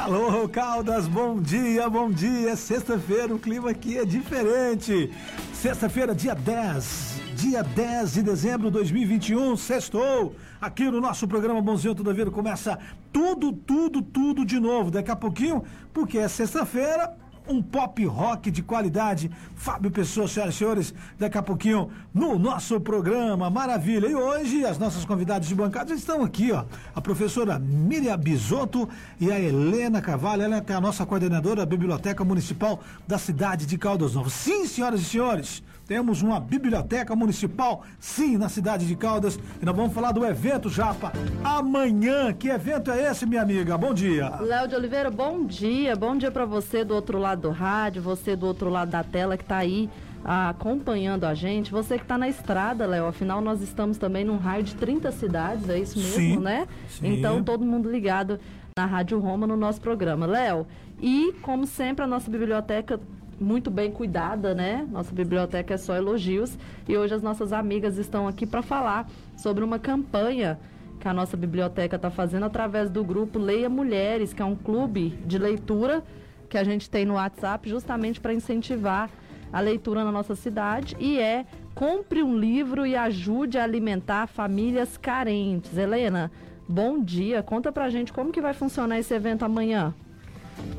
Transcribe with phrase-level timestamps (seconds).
[0.00, 2.56] Alô, Caldas, bom dia, bom dia.
[2.56, 5.08] Sexta-feira, o clima aqui é diferente.
[5.52, 10.34] Sexta-feira, dia 10, dia 10 de dezembro de 2021, sextou.
[10.60, 12.76] Aqui no nosso programa Bonzinho Tudo a Vida começa
[13.12, 14.90] tudo, tudo, tudo de novo.
[14.90, 17.14] Daqui a pouquinho, porque é sexta-feira,
[17.48, 19.30] um pop rock de qualidade.
[19.54, 23.50] Fábio Pessoa, senhoras e senhores, daqui a pouquinho no nosso programa.
[23.50, 24.06] Maravilha!
[24.06, 26.64] E hoje as nossas convidadas de bancada estão aqui, ó.
[26.94, 28.88] A professora Miriam Bisotto
[29.20, 30.42] e a Helena Carvalho.
[30.42, 34.32] Ela é a nossa coordenadora da Biblioteca Municipal da cidade de Caldas Novas.
[34.32, 39.38] Sim, senhoras e senhores, temos uma biblioteca municipal, sim, na cidade de Caldas.
[39.60, 42.32] E nós vamos falar do evento Japa amanhã.
[42.32, 43.76] Que evento é esse, minha amiga?
[43.76, 44.30] Bom dia.
[44.40, 45.94] Léo de Oliveira, bom dia.
[45.94, 49.36] Bom dia para você do outro lado do rádio, você do outro lado da tela
[49.36, 49.90] que tá aí
[50.24, 54.38] ah, acompanhando a gente, você que está na estrada, Léo, afinal nós estamos também num
[54.38, 56.66] raio de 30 cidades, é isso mesmo, Sim, né?
[56.88, 57.06] sim.
[57.08, 58.40] Então todo mundo ligado
[58.76, 60.24] na Rádio Roma no nosso programa.
[60.24, 60.66] Léo,
[60.98, 62.98] e como sempre a nossa biblioteca
[63.40, 64.86] muito bem cuidada, né?
[64.90, 66.56] Nossa biblioteca é só elogios
[66.88, 70.58] e hoje as nossas amigas estão aqui para falar sobre uma campanha
[71.00, 75.10] que a nossa biblioteca está fazendo através do grupo Leia Mulheres, que é um clube
[75.26, 76.02] de leitura
[76.48, 79.10] que a gente tem no WhatsApp justamente para incentivar
[79.52, 81.44] a leitura na nossa cidade e é
[81.74, 85.76] compre um livro e ajude a alimentar famílias carentes.
[85.76, 86.30] Helena,
[86.68, 87.42] bom dia.
[87.42, 89.94] Conta pra gente como que vai funcionar esse evento amanhã.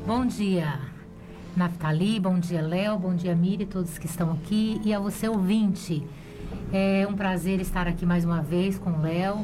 [0.06, 0.78] Bom dia,
[1.56, 6.06] Naftali, bom dia, Léo, bom dia, Miri, todos que estão aqui e a você, ouvinte.
[6.70, 9.42] É um prazer estar aqui mais uma vez com o Léo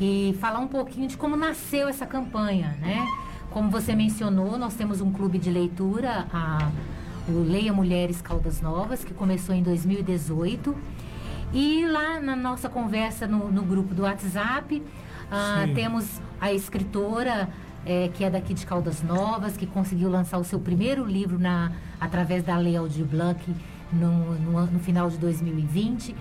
[0.00, 3.04] e falar um pouquinho de como nasceu essa campanha, né?
[3.50, 6.70] Como você mencionou, nós temos um clube de leitura, a,
[7.28, 10.76] o Leia Mulheres Caldas Novas, que começou em 2018.
[11.52, 14.80] E lá na nossa conversa no, no grupo do WhatsApp,
[15.28, 17.48] ah, temos a escritora
[17.88, 21.72] eh, que é daqui de Caldas Novas, que conseguiu lançar o seu primeiro livro na,
[21.98, 23.42] através da Lei Aldir Blanc
[23.90, 26.14] no, no, no final de 2020.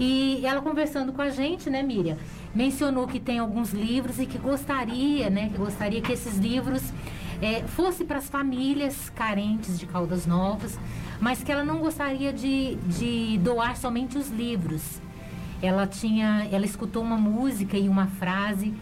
[0.00, 2.16] E ela conversando com a gente, né, Miriam,
[2.54, 6.82] mencionou que tem alguns livros e que gostaria, né, que gostaria que esses livros
[7.42, 10.80] eh, fossem para as famílias carentes de Caldas Novas,
[11.20, 14.82] mas que ela não gostaria de, de doar somente os livros.
[15.60, 18.72] Ela tinha, ela escutou uma música e uma frase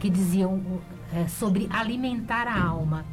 [0.00, 0.60] que diziam
[1.12, 3.04] é, sobre alimentar a alma.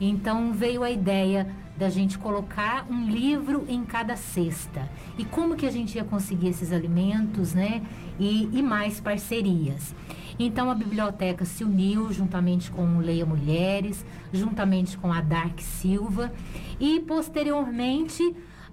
[0.00, 1.46] Então veio a ideia
[1.76, 4.88] da gente colocar um livro em cada cesta.
[5.18, 7.82] E como que a gente ia conseguir esses alimentos, né?
[8.18, 9.94] E, e mais parcerias.
[10.38, 16.32] Então a biblioteca se uniu juntamente com o Leia Mulheres, juntamente com a Dark Silva
[16.78, 18.22] e posteriormente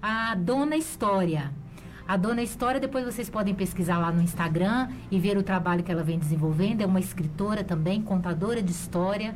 [0.00, 1.52] a Dona História.
[2.06, 5.90] A Dona História, depois vocês podem pesquisar lá no Instagram e ver o trabalho que
[5.90, 6.82] ela vem desenvolvendo.
[6.82, 9.34] É uma escritora também, contadora de história.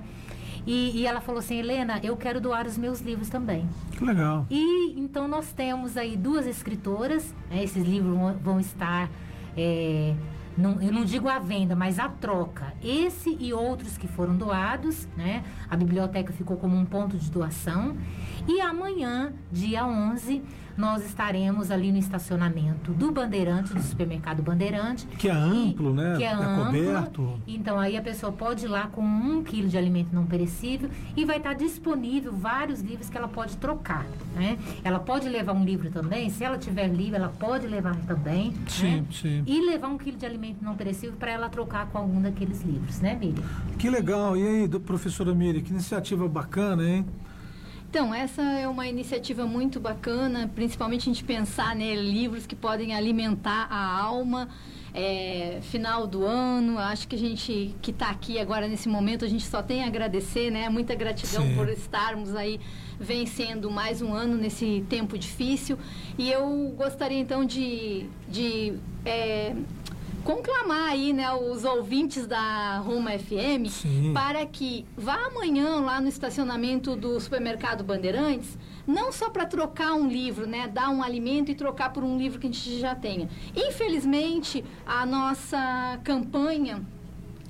[0.66, 3.66] E, e ela falou assim: Helena, eu quero doar os meus livros também.
[3.92, 4.46] Que legal.
[4.50, 7.34] E então nós temos aí duas escritoras.
[7.50, 9.08] né, esses livros vão, estar.
[9.56, 10.14] é,
[10.56, 12.74] não- eu não digo à venda, mas à troca.
[12.84, 15.42] Esse e outros que foram doados, né?
[15.70, 17.96] A biblioteca ficou como um ponto de doação.
[18.46, 20.42] E amanhã, dia 11,
[20.78, 25.06] nós estaremos ali no estacionamento do Bandeirante, do supermercado Bandeirante.
[25.18, 26.14] Que é amplo, né?
[26.16, 26.64] Que é, É amplo.
[26.66, 27.40] coberto.
[27.46, 31.24] Então aí a pessoa pode ir lá com um quilo de alimento não perecível e
[31.24, 34.56] vai estar disponível vários livros que ela pode trocar, né?
[34.84, 38.96] Ela pode levar um livro também, se ela tiver livro, ela pode levar também, Sim,
[39.00, 39.04] né?
[39.10, 39.42] sim.
[39.46, 43.00] E levar um quilo de alimento não perecível para ela trocar com algum daqueles livros,
[43.00, 43.42] né, Miriam?
[43.78, 44.36] Que legal.
[44.36, 47.04] E aí, professora Miri, que iniciativa bacana, hein?
[47.90, 52.94] Então, essa é uma iniciativa muito bacana, principalmente a gente pensar né, livros que podem
[52.94, 54.48] alimentar a alma.
[54.92, 59.28] É, final do ano, acho que a gente que está aqui agora nesse momento, a
[59.28, 60.68] gente só tem a agradecer, né?
[60.68, 61.54] Muita gratidão Sim.
[61.54, 62.58] por estarmos aí
[62.98, 65.78] vencendo mais um ano nesse tempo difícil.
[66.16, 68.74] E eu gostaria então de, de
[69.04, 69.54] é,
[70.24, 74.12] conclamar aí, né, os ouvintes da Roma FM Sim.
[74.12, 80.08] para que vá amanhã lá no estacionamento do supermercado Bandeirantes, não só para trocar um
[80.08, 83.28] livro, né, dar um alimento e trocar por um livro que a gente já tenha.
[83.54, 86.82] Infelizmente, a nossa campanha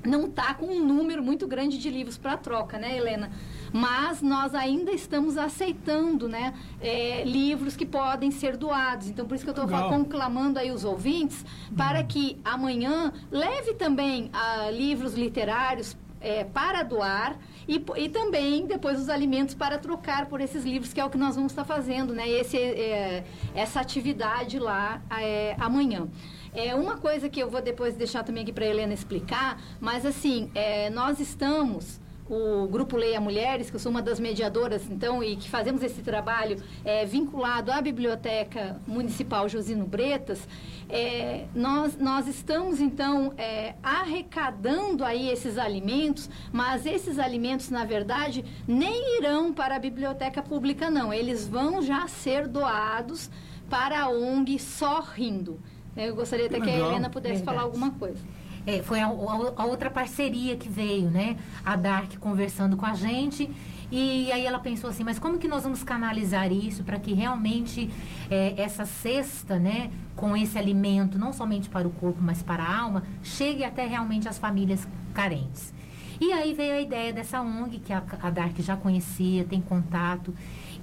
[0.05, 3.31] não está com um número muito grande de livros para troca, né, Helena?
[3.73, 9.09] Mas nós ainda estamos aceitando, né, é, livros que podem ser doados.
[9.09, 11.44] Então, por isso que eu estou conclamando aí os ouvintes
[11.76, 18.99] para que amanhã leve também ah, livros literários é, para doar e, e também depois
[18.99, 22.14] os alimentos para trocar por esses livros, que é o que nós vamos estar fazendo,
[22.14, 22.29] né?
[22.29, 23.25] Esse, é,
[23.55, 26.09] essa atividade lá é, amanhã.
[26.55, 30.50] É uma coisa que eu vou depois deixar também aqui para Helena explicar, mas assim,
[30.55, 35.37] é, nós estamos o Grupo Leia Mulheres, que eu sou uma das mediadoras, então, e
[35.37, 40.47] que fazemos esse trabalho é, vinculado à Biblioteca Municipal Josino Bretas,
[40.89, 48.45] é, nós, nós estamos, então, é, arrecadando aí esses alimentos, mas esses alimentos, na verdade,
[48.67, 51.13] nem irão para a biblioteca pública, não.
[51.13, 53.31] Eles vão já ser doados
[53.69, 55.61] para a ONG Sorrindo.
[55.97, 57.57] Eu gostaria até que a Helena pudesse Verdade.
[57.57, 58.23] falar alguma coisa.
[58.69, 61.38] É, foi a, a, outra parceria que veio, né?
[61.65, 63.50] A Dark conversando com a gente.
[63.91, 67.88] E aí ela pensou assim, mas como que nós vamos canalizar isso para que realmente
[68.31, 72.79] é, essa cesta, né, com esse alimento, não somente para o corpo, mas para a
[72.79, 75.73] alma, chegue até realmente as famílias carentes.
[76.21, 80.35] E aí veio a ideia dessa ONG, que a, a Dark já conhecia, tem contato,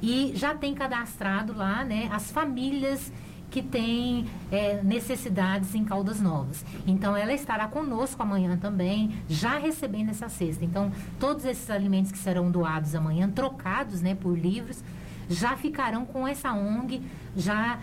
[0.01, 3.13] e já tem cadastrado lá, né, as famílias
[3.55, 6.65] que tem é, necessidades em Caldas Novas.
[6.85, 10.65] Então, ela estará conosco amanhã também, já recebendo essa cesta.
[10.65, 10.91] Então,
[11.21, 14.83] todos esses alimentos que serão doados amanhã, trocados né, por livros,
[15.29, 17.01] já ficarão com essa ONG
[17.33, 17.79] já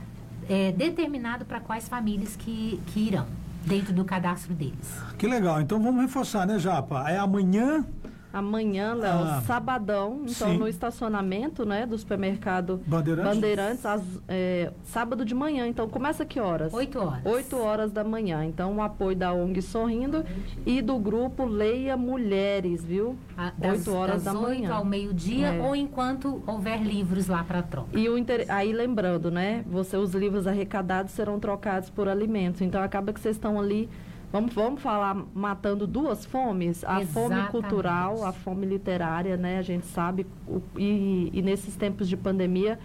[0.46, 3.26] é, determinado para quais famílias que, que irão
[3.64, 5.00] dentro do cadastro deles.
[5.16, 5.58] Que legal.
[5.62, 7.08] Então vamos reforçar, né, Japa?
[7.08, 7.82] É amanhã
[8.32, 10.58] Amanhã, Léo, ah, sabadão, então sim.
[10.58, 15.66] no estacionamento, né, do supermercado Bandeirantes, Bandeirantes as, é, sábado de manhã.
[15.66, 16.72] Então começa que horas?
[16.72, 17.26] 8 horas.
[17.26, 18.44] 8 horas da manhã.
[18.44, 20.24] Então o apoio da ONG Sorrindo
[20.64, 23.16] e do grupo Leia Mulheres, viu?
[23.58, 24.74] Das, 8 horas das da 8 manhã.
[24.74, 25.60] ao meio-dia é.
[25.60, 27.98] ou enquanto houver livros lá para troca.
[27.98, 28.46] E o inter...
[28.48, 32.60] aí lembrando, né, você os livros arrecadados serão trocados por alimentos.
[32.62, 33.90] Então acaba que vocês estão ali
[34.32, 36.82] Vamos, vamos falar matando duas fomes?
[36.84, 37.12] A Exatamente.
[37.12, 39.58] fome cultural, a fome literária, né?
[39.58, 40.26] A gente sabe,
[40.74, 42.78] e, e nesses tempos de pandemia,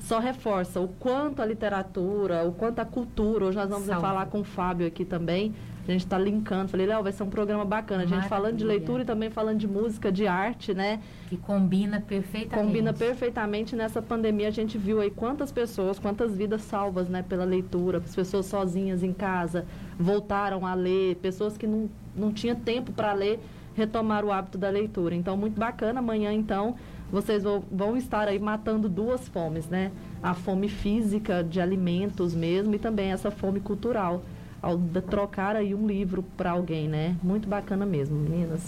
[0.00, 3.44] só reforça o quanto a literatura, o quanto a cultura.
[3.44, 5.54] Hoje nós vamos falar com o Fábio aqui também.
[5.90, 6.68] A gente está linkando.
[6.68, 8.02] Falei, Léo, vai ser um programa bacana.
[8.02, 8.28] A gente Maravilha.
[8.28, 11.00] falando de leitura e também falando de música, de arte, né?
[11.28, 12.66] Que combina perfeitamente.
[12.66, 13.76] Combina perfeitamente.
[13.76, 17.22] Nessa pandemia a gente viu aí quantas pessoas, quantas vidas salvas, né?
[17.22, 17.98] Pela leitura.
[17.98, 19.66] As pessoas sozinhas em casa
[19.98, 21.16] voltaram a ler.
[21.16, 23.40] Pessoas que não, não tinham tempo para ler
[23.74, 25.14] retomar o hábito da leitura.
[25.14, 26.00] Então, muito bacana.
[26.00, 26.74] Amanhã, então,
[27.10, 29.90] vocês vão, vão estar aí matando duas fomes, né?
[30.22, 34.22] A fome física de alimentos mesmo e também essa fome cultural
[34.62, 34.78] ao
[35.08, 37.16] trocar aí um livro para alguém, né?
[37.22, 38.60] Muito bacana mesmo, meninas.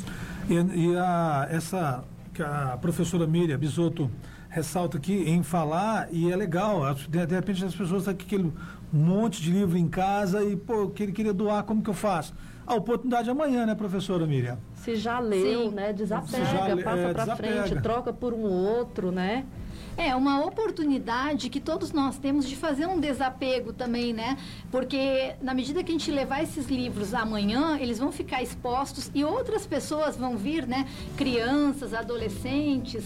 [0.48, 4.10] E, e a, essa que a professora Miriam Bisotto
[4.48, 8.52] ressalta aqui em falar, e é legal, de, de repente as pessoas estão com aquele
[8.92, 12.34] monte de livro em casa e, pô, que ele queria doar, como que eu faço?
[12.66, 14.58] A oportunidade é amanhã, né, professora Miriam?
[14.76, 15.74] Se já leu, Sim.
[15.74, 19.46] né, desapega, já, passa é, para frente, troca por um outro, né?
[19.96, 24.38] É uma oportunidade que todos nós temos de fazer um desapego também, né?
[24.70, 29.22] Porque na medida que a gente levar esses livros amanhã, eles vão ficar expostos e
[29.22, 30.88] outras pessoas vão vir, né?
[31.16, 33.04] Crianças, adolescentes,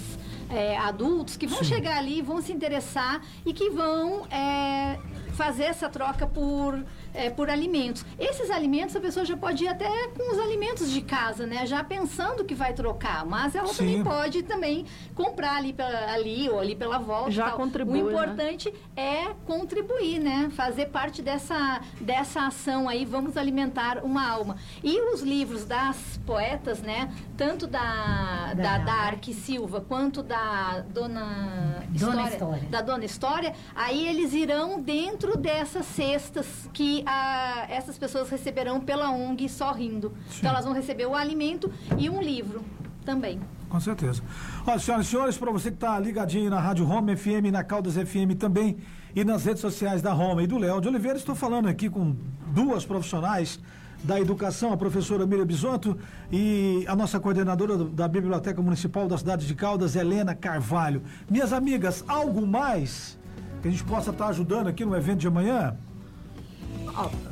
[0.48, 1.64] é, adultos que vão Sim.
[1.64, 4.98] chegar ali, vão se interessar e que vão é,
[5.32, 6.84] fazer essa troca por,
[7.16, 8.04] é, por alimentos.
[8.18, 11.66] Esses alimentos a pessoa já pode ir até com os alimentos de casa, né?
[11.66, 13.76] Já pensando que vai trocar, mas ela Sim.
[13.76, 17.30] também pode também comprar ali, pela, ali ou ali pela volta.
[17.30, 18.02] Já contribui.
[18.02, 18.12] O né?
[18.12, 18.76] importante né?
[18.96, 20.50] é contribuir, né?
[20.54, 24.56] Fazer parte dessa, dessa ação aí, vamos alimentar uma alma.
[24.82, 27.12] E os livros das poetas, né?
[27.36, 33.54] Tanto da, da, da Dark Silva quanto da Dona, Dona História, História, da Dona História,
[33.74, 40.12] aí eles irão dentro dentro dessas cestas que a, essas pessoas receberão pela ONG Sorrindo.
[40.28, 40.38] Sim.
[40.38, 42.62] Então elas vão receber o alimento e um livro
[43.04, 43.40] também.
[43.68, 44.22] Com certeza.
[44.66, 47.94] Olha, senhoras e senhores, para você que está ligadinho na Rádio Roma FM, na Caldas
[47.94, 48.76] FM também
[49.14, 52.14] e nas redes sociais da Roma e do Léo de Oliveira, estou falando aqui com
[52.48, 53.60] duas profissionais
[54.04, 55.98] da educação, a professora Miriam Bisotto
[56.30, 61.02] e a nossa coordenadora da Biblioteca Municipal da cidade de Caldas, Helena Carvalho.
[61.28, 63.18] Minhas amigas, algo mais
[63.62, 65.76] que a gente possa estar ajudando aqui no evento de amanhã?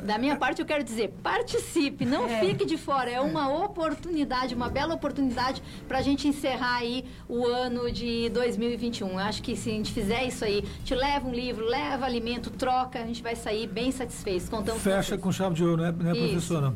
[0.03, 2.39] Da minha parte, eu quero dizer, participe, não é.
[2.39, 3.09] fique de fora.
[3.09, 9.09] É uma oportunidade, uma bela oportunidade para a gente encerrar aí o ano de 2021.
[9.09, 12.49] Eu acho que se a gente fizer isso aí, te leva um livro, leva alimento,
[12.49, 14.47] troca, a gente vai sair bem satisfeitos.
[14.47, 16.73] Contamos Fecha com chave de ouro, né, né professora?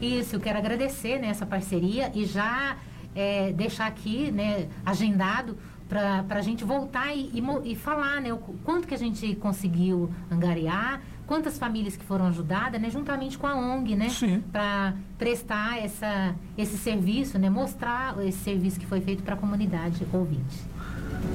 [0.00, 2.76] Isso, eu quero agradecer né, essa parceria e já
[3.14, 5.56] é, deixar aqui né, agendado
[5.88, 10.08] para a gente voltar e, e, e, falar né, o quanto que a gente conseguiu
[10.30, 14.08] angariar, quantas famílias que foram ajudadas, né, juntamente com a ONG, né,
[14.50, 20.04] para prestar essa, esse serviço, né, mostrar esse serviço que foi feito para a comunidade
[20.12, 20.58] ouvinte.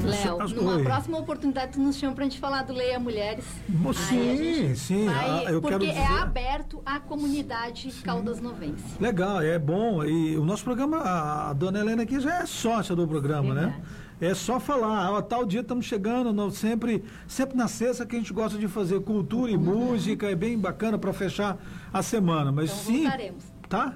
[0.04, 0.84] Léo, numa Oi.
[0.84, 3.46] próxima oportunidade tu nos chama pra gente falar do Leia Mulheres.
[3.94, 5.06] Sim, sim.
[5.06, 6.02] vai- ah, eu porque quero dizer...
[6.02, 8.84] é aberto à comunidade Caldas Novense.
[9.00, 10.04] Legal, é bom.
[10.04, 13.76] E o nosso programa, a dona Helena aqui já é sócia do programa, né?
[14.20, 18.20] É só falar, ó, tal dia estamos chegando, não, sempre, sempre na sexta que a
[18.20, 21.58] gente gosta de fazer cultura e música, é bem bacana para fechar
[21.92, 22.52] a semana.
[22.52, 23.44] Mas Então sim, voltaremos.
[23.68, 23.96] tá?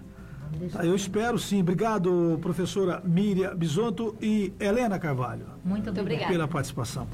[0.72, 1.62] Tá, Eu espero sim.
[1.62, 6.32] Obrigado, professora Miriam Bisonto e Helena Carvalho Muito obrigada.
[6.32, 7.08] pela participação.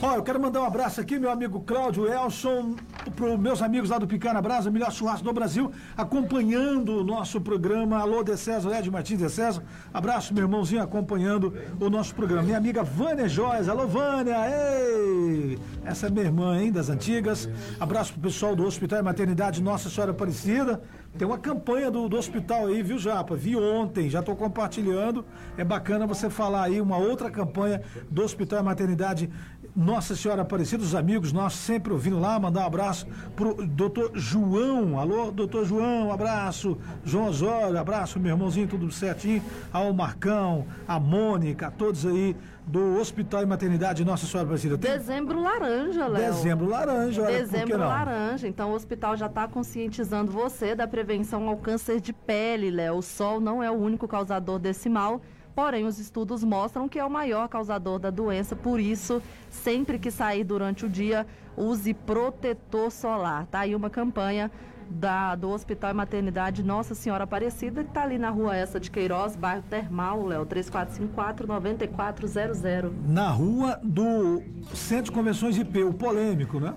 [0.00, 2.74] Ó, eu quero mandar um abraço aqui, meu amigo Cláudio Elson,
[3.14, 7.40] para os meus amigos lá do Picana Brasa, melhor churrasco do Brasil, acompanhando o nosso
[7.40, 7.98] programa.
[8.00, 9.62] Alô, De César, Ed Martins De César.
[9.94, 12.42] Abraço, meu irmãozinho, acompanhando o nosso programa.
[12.42, 13.68] Minha amiga Vânia Joias.
[13.68, 14.36] Alô, Vânia.
[14.48, 15.58] Ei!
[15.84, 17.48] Essa é minha irmã, hein, das antigas.
[17.78, 20.82] Abraço pro pessoal do Hospital e Maternidade Nossa Senhora Aparecida.
[21.16, 23.36] Tem uma campanha do, do hospital aí, viu, Japa?
[23.36, 25.24] Vi ontem, já estou compartilhando.
[25.58, 29.30] É bacana você falar aí uma outra campanha do Hospital e Maternidade
[29.76, 34.98] Nossa Senhora Aparecida, os amigos nossos sempre ouvindo lá, mandar um abraço pro doutor João.
[34.98, 36.78] Alô, doutor João, abraço.
[37.04, 39.42] João Osório, abraço, meu irmãozinho, tudo certinho.
[39.70, 42.34] Ao Marcão, a Mônica, todos aí
[42.66, 44.78] do Hospital e Maternidade Nossa Senhora Aparecida.
[44.78, 46.32] Tem Dezembro laranja, Léo.
[46.32, 48.46] dezembro laranja, olha, Dezembro laranja.
[48.46, 52.96] Então o hospital já está conscientizando você da prevenção ao câncer de pele, Léo.
[52.96, 55.20] O sol não é o único causador desse mal.
[55.54, 60.10] Porém, os estudos mostram que é o maior causador da doença, por isso, sempre que
[60.10, 63.46] sair durante o dia, use protetor solar.
[63.46, 64.50] Tá aí uma campanha
[64.90, 68.90] da, do Hospital e Maternidade Nossa Senhora Aparecida, que está ali na rua essa de
[68.90, 72.90] Queiroz, bairro Termal, Léo, 3454-9400.
[73.06, 74.42] na rua do
[74.74, 76.74] Centro de Convenções IP, o polêmico, né?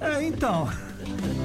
[0.00, 0.68] É, então,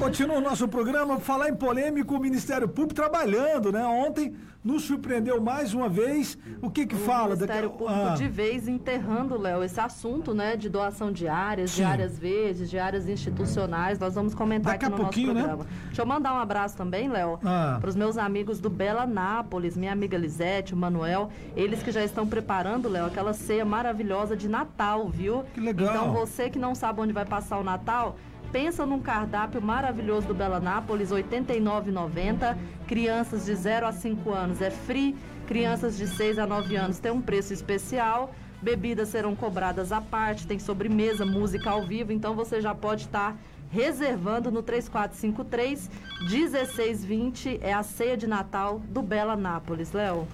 [0.00, 1.20] continua o nosso programa.
[1.20, 3.84] Falar em polêmico, o Ministério Público trabalhando, né?
[3.84, 4.34] Ontem
[4.68, 6.36] nos surpreendeu mais uma vez.
[6.60, 7.34] O que que o fala?
[7.34, 11.70] Ministério Daqui- Público ah, de vez enterrando, Léo, esse assunto, né, de doação de áreas,
[11.70, 11.76] Sim.
[11.78, 13.98] de áreas verdes, de áreas institucionais.
[13.98, 15.48] Nós vamos comentar Daqui aqui a no pouquinho, nosso né?
[15.54, 15.70] programa.
[15.86, 17.78] Deixa eu mandar um abraço também, Léo, Ah.
[17.80, 22.04] para os meus amigos do Bela Nápoles, minha amiga Lisete, o Manuel, eles que já
[22.04, 25.44] estão preparando, Léo, aquela ceia maravilhosa de Natal, viu?
[25.54, 25.88] Que legal.
[25.88, 28.16] Então você que não sabe onde vai passar o Natal,
[28.50, 32.56] Pensa num cardápio maravilhoso do Bela Nápoles, R$ 89,90.
[32.88, 35.14] Crianças de 0 a 5 anos é free.
[35.46, 38.34] Crianças de 6 a 9 anos tem um preço especial.
[38.62, 43.36] Bebidas serão cobradas à parte, tem sobremesa, música ao vivo, então você já pode estar
[43.70, 45.90] reservando no 3453
[46.30, 50.26] 1620 é a ceia de Natal do Bela Nápoles, Léo.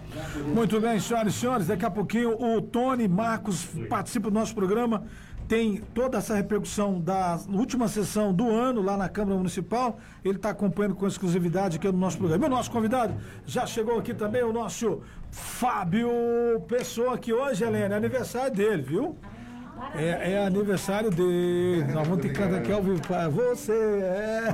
[0.54, 1.66] Muito bem, senhoras e senhores.
[1.66, 5.04] Daqui a pouquinho o Tony Marcos participa do nosso programa.
[5.48, 9.98] Tem toda essa repercussão da última sessão do ano lá na Câmara Municipal.
[10.24, 12.46] Ele está acompanhando com exclusividade aqui no nosso programa.
[12.46, 13.12] E o nosso convidado
[13.46, 16.08] já chegou aqui também, o nosso Fábio
[16.66, 19.16] Pessoa, que hoje, Helena, é aniversário dele, viu?
[19.94, 21.92] É, é aniversário dele.
[21.92, 23.72] Nós vamos ter que cantar aqui ao vivo para você.
[24.02, 24.44] É.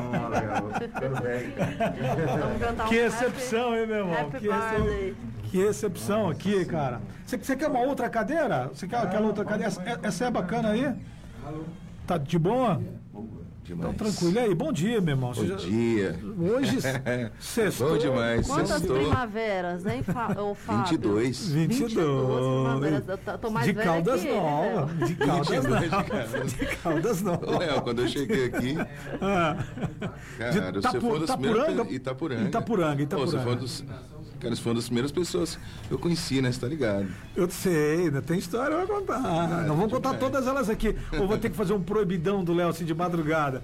[2.41, 4.15] Vamos cantar um Que happy- recepção, hein, meu irmão?
[4.21, 5.15] Happy Que, birthday.
[5.51, 7.01] Que recepção aqui, cara.
[7.27, 8.69] Você, quer uma outra cadeira?
[8.73, 9.67] Você quer aquela outra cadeira?
[9.69, 10.95] Essa, essa é bacana aí?
[12.07, 12.81] Tá de boa?
[13.73, 13.97] Então, Demais.
[13.99, 14.33] tranquilo.
[14.35, 15.33] E aí, bom dia, meu irmão.
[15.33, 16.19] Bom já- dia.
[16.57, 16.79] Hoje,
[17.39, 17.91] sextou.
[17.91, 18.47] Bom demais.
[18.49, 18.97] Quantas Sextou.
[18.97, 20.83] primaveras, hein, Fa ô, Fábio?
[20.91, 21.49] 22.
[21.51, 21.95] 22.
[21.95, 23.09] primaveras.
[23.09, 24.93] Eu tô- tô mais de velha Caldas que ele, Novas.
[24.99, 25.07] né?
[25.07, 26.09] De Caldas 22 de Novas.
[26.09, 26.53] Caldas.
[26.53, 27.59] De Caldas Novas.
[27.59, 28.77] Léo, quando eu cheguei aqui,
[29.21, 29.57] Ah.
[30.37, 31.87] cara, De você Tapu- foi das Itapuranga?
[31.93, 32.43] Itapuranga.
[32.43, 33.03] Itapuranga, Ô, você
[33.37, 33.43] Itapuranga.
[33.45, 33.85] foi dos...
[34.41, 36.51] Cara, você foi uma das primeiras pessoas que eu conheci, né?
[36.51, 37.07] Você tá ligado?
[37.37, 39.21] Eu sei, ainda tem história pra contar.
[39.67, 40.97] Não vamos contar todas elas aqui.
[41.19, 43.63] Ou vou ter que fazer um proibidão do Léo assim de madrugada.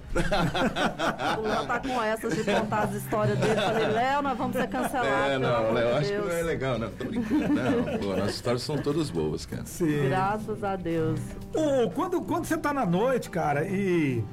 [1.37, 3.55] O Léo tá com essas de contar as histórias dele.
[3.55, 5.31] Falei, Léo, nós vamos ser cancelados.
[5.31, 6.89] É, não, Léo, de acho que não é legal, não.
[6.91, 7.53] Tô brincando.
[7.53, 9.65] Não, pô, nossas histórias são todas boas, cara.
[9.65, 10.09] Sim.
[10.09, 11.19] Graças a Deus.
[11.55, 14.23] Ô, quando, quando você tá na noite, cara, e.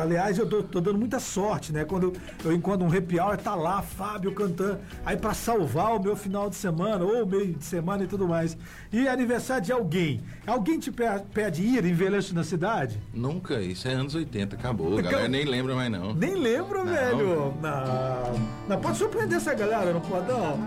[0.00, 1.84] Aliás, eu tô, tô dando muita sorte, né?
[1.84, 2.12] Quando
[2.44, 4.78] eu encontro um happy hour, tá lá, Fábio cantando.
[5.04, 8.56] Aí pra salvar o meu final de semana, ou meio de semana e tudo mais.
[8.92, 10.20] E aniversário de alguém.
[10.46, 13.00] Alguém te pe- pede ir, envelheço na cidade?
[13.12, 14.86] Nunca, isso é anos 80, acabou.
[14.86, 15.10] A Acabou.
[15.10, 16.14] galera nem lembra mais, não.
[16.14, 16.92] Nem lembro, Não.
[16.92, 17.54] velho.
[17.60, 18.40] Não.
[18.68, 20.58] Não pode surpreender essa galera, não pode não?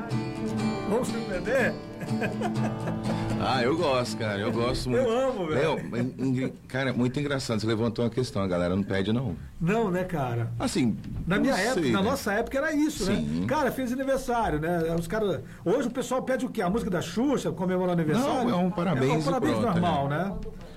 [0.89, 1.73] Vamos surpreender?
[3.49, 4.39] Ah, eu gosto, cara.
[4.39, 5.07] Eu gosto muito.
[5.07, 6.53] Eu amo, velho.
[6.67, 7.59] Cara, muito engraçado.
[7.59, 9.35] Você levantou uma questão, a galera não pede, não.
[9.59, 10.51] Não, né, cara?
[10.59, 10.95] Assim,
[11.25, 12.09] Na minha sei, época, na né?
[12.09, 13.21] nossa época era isso, Sim.
[13.41, 13.45] né?
[13.47, 14.95] Cara, fez aniversário, né?
[14.97, 15.41] Os caras.
[15.65, 16.61] Hoje o pessoal pede o quê?
[16.61, 18.49] A música da Xuxa, comemorando aniversário?
[18.49, 20.31] Não, é um parabéns É um parabéns pronto, normal, né?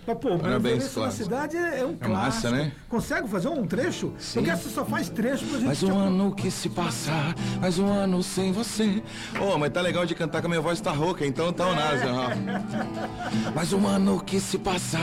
[0.06, 2.08] Mas, pô, Parabéns, Parabéns na cidade é, é um É clássico.
[2.08, 2.72] massa, né?
[2.88, 4.12] Consegue fazer um trecho?
[4.18, 4.40] Sim.
[4.42, 5.66] Porque você só faz trecho pra gente...
[5.66, 7.12] Mais um ano que se passa,
[7.60, 9.02] mais um ano sem você.
[9.38, 11.74] Ô, mas tá legal de cantar que a minha voz tá rouca, então tá o
[11.74, 13.50] nasa, ó.
[13.54, 14.98] Mais um ano que se passa,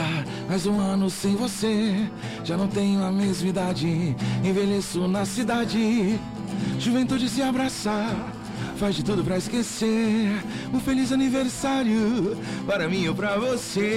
[0.48, 2.10] mais um ano sem você.
[2.44, 3.67] Já não tenho a mesma idade,
[4.42, 6.18] envelheço na cidade.
[6.78, 8.14] Juventude se abraçar,
[8.76, 10.42] faz de tudo pra esquecer.
[10.72, 13.88] Um feliz aniversário para mim ou pra você.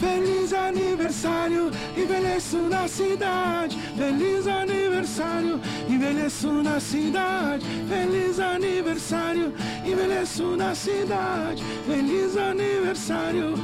[0.00, 3.78] Feliz aniversário, envelheço na cidade.
[3.96, 7.64] Feliz aniversário, envelheço na cidade.
[7.88, 9.54] Feliz aniversário,
[9.84, 11.62] envelheço na cidade.
[11.86, 13.54] Feliz aniversário.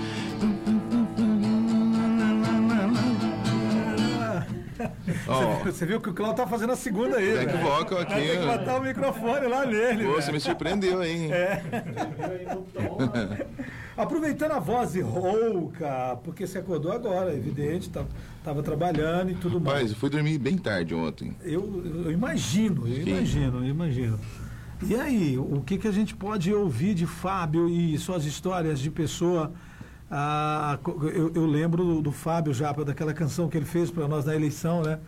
[5.28, 7.64] Ó, Você viu que o Cláudio tá fazendo a segunda aí, back velho.
[7.64, 8.14] vocal aqui.
[8.14, 8.58] Tem que ó.
[8.58, 10.04] botar o microfone lá nele.
[10.04, 10.22] Pô, velho.
[10.22, 11.30] você me surpreendeu, hein?
[13.96, 18.08] Aproveitando a voz rouca, porque você acordou agora, evidente, tava,
[18.42, 19.74] tava trabalhando e tudo mais.
[19.74, 21.36] Rapaz, eu fui dormir bem tarde ontem.
[21.42, 23.10] Eu, eu imagino, eu Sim.
[23.10, 24.18] imagino, eu imagino.
[24.84, 28.90] E aí, o que, que a gente pode ouvir de Fábio e suas histórias de
[28.90, 29.52] pessoa?
[30.14, 30.78] Ah,
[31.14, 34.82] eu, eu lembro do, Fábio já, daquela canção que ele fez para nós na eleição,
[34.82, 34.98] né?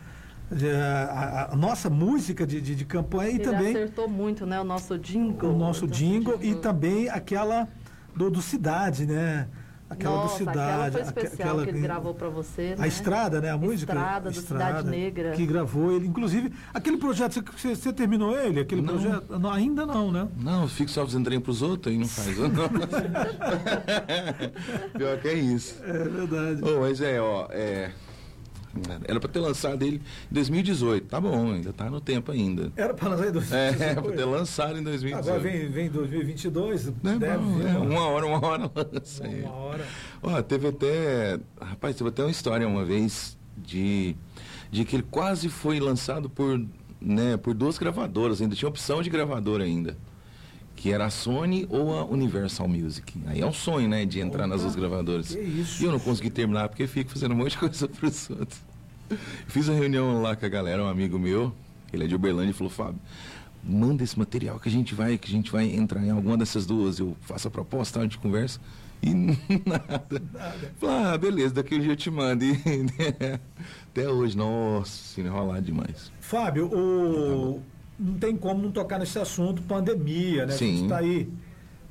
[1.11, 4.59] A, a- a nossa música de, de, de campanha e Ele também acertou muito, né?
[4.61, 5.51] O nosso jingle.
[5.51, 7.69] o nosso jingle e também aquela
[8.17, 9.47] do, do Cidade, né?
[9.95, 10.61] Aquela Nossa, do Cidade.
[10.61, 12.89] aquela foi especial que ele gravou pra você, A né?
[12.89, 13.51] Estrada, né?
[13.51, 13.93] A música.
[13.93, 15.33] Estrada, do Cidade Negra.
[15.33, 16.07] Que gravou ele.
[16.07, 18.61] Inclusive, aquele projeto, você, você- terminou ele?
[18.61, 18.95] Aquele Não.
[18.95, 19.39] projeto?
[19.39, 20.29] Não, ainda não, né?
[20.39, 22.37] Não, eu fico só fazendo trem pros outros e não faz.
[22.37, 22.51] Não.
[24.97, 25.77] Pior que é isso.
[25.85, 26.63] É verdade.
[26.65, 27.91] Ô, mas é, ó, é.
[29.05, 29.97] Era pra ter lançado ele
[30.31, 31.07] em 2018.
[31.07, 32.73] Tá bom, ainda tá no tempo ainda.
[32.77, 33.83] Era para lançar em 2018.
[33.83, 35.29] É, pra ter lançado em 2018.
[35.29, 39.87] Agora vem, vem 2022, É deve bom, é, uma, hora, uma hora lança uma hora.
[40.23, 41.39] Ó, teve até.
[41.61, 44.17] Rapaz, teve até uma história uma vez de,
[44.71, 46.61] de que ele quase foi lançado por,
[47.01, 49.97] né, por duas gravadoras, ainda tinha opção de gravadora ainda.
[50.85, 53.19] Que era a Sony ou a Universal Music.
[53.25, 55.35] Aí é um sonho, né, de entrar nas duas gravadoras.
[55.35, 55.83] que isso.
[55.83, 58.61] E eu não consegui terminar porque fico fazendo um monte de coisa pros outros.
[59.47, 61.55] Fiz uma reunião lá com a galera, um amigo meu,
[61.91, 63.01] ele é de Uberlândia, e falou, Fábio,
[63.67, 66.67] manda esse material que a gente vai, que a gente vai entrar em alguma dessas
[66.67, 68.61] duas, eu faço a proposta, a gente conversa.
[69.03, 69.15] E
[69.65, 70.23] nada.
[70.77, 72.45] Falei, ah, beleza, daqui um dia eu te mando.
[72.45, 72.59] E,
[73.91, 76.13] até hoje, nossa, se enrolar demais.
[76.21, 77.63] Fábio, o...
[77.99, 80.55] não tem como não tocar nesse assunto pandemia, né?
[80.55, 80.89] A gente Sim.
[80.89, 81.29] tá aí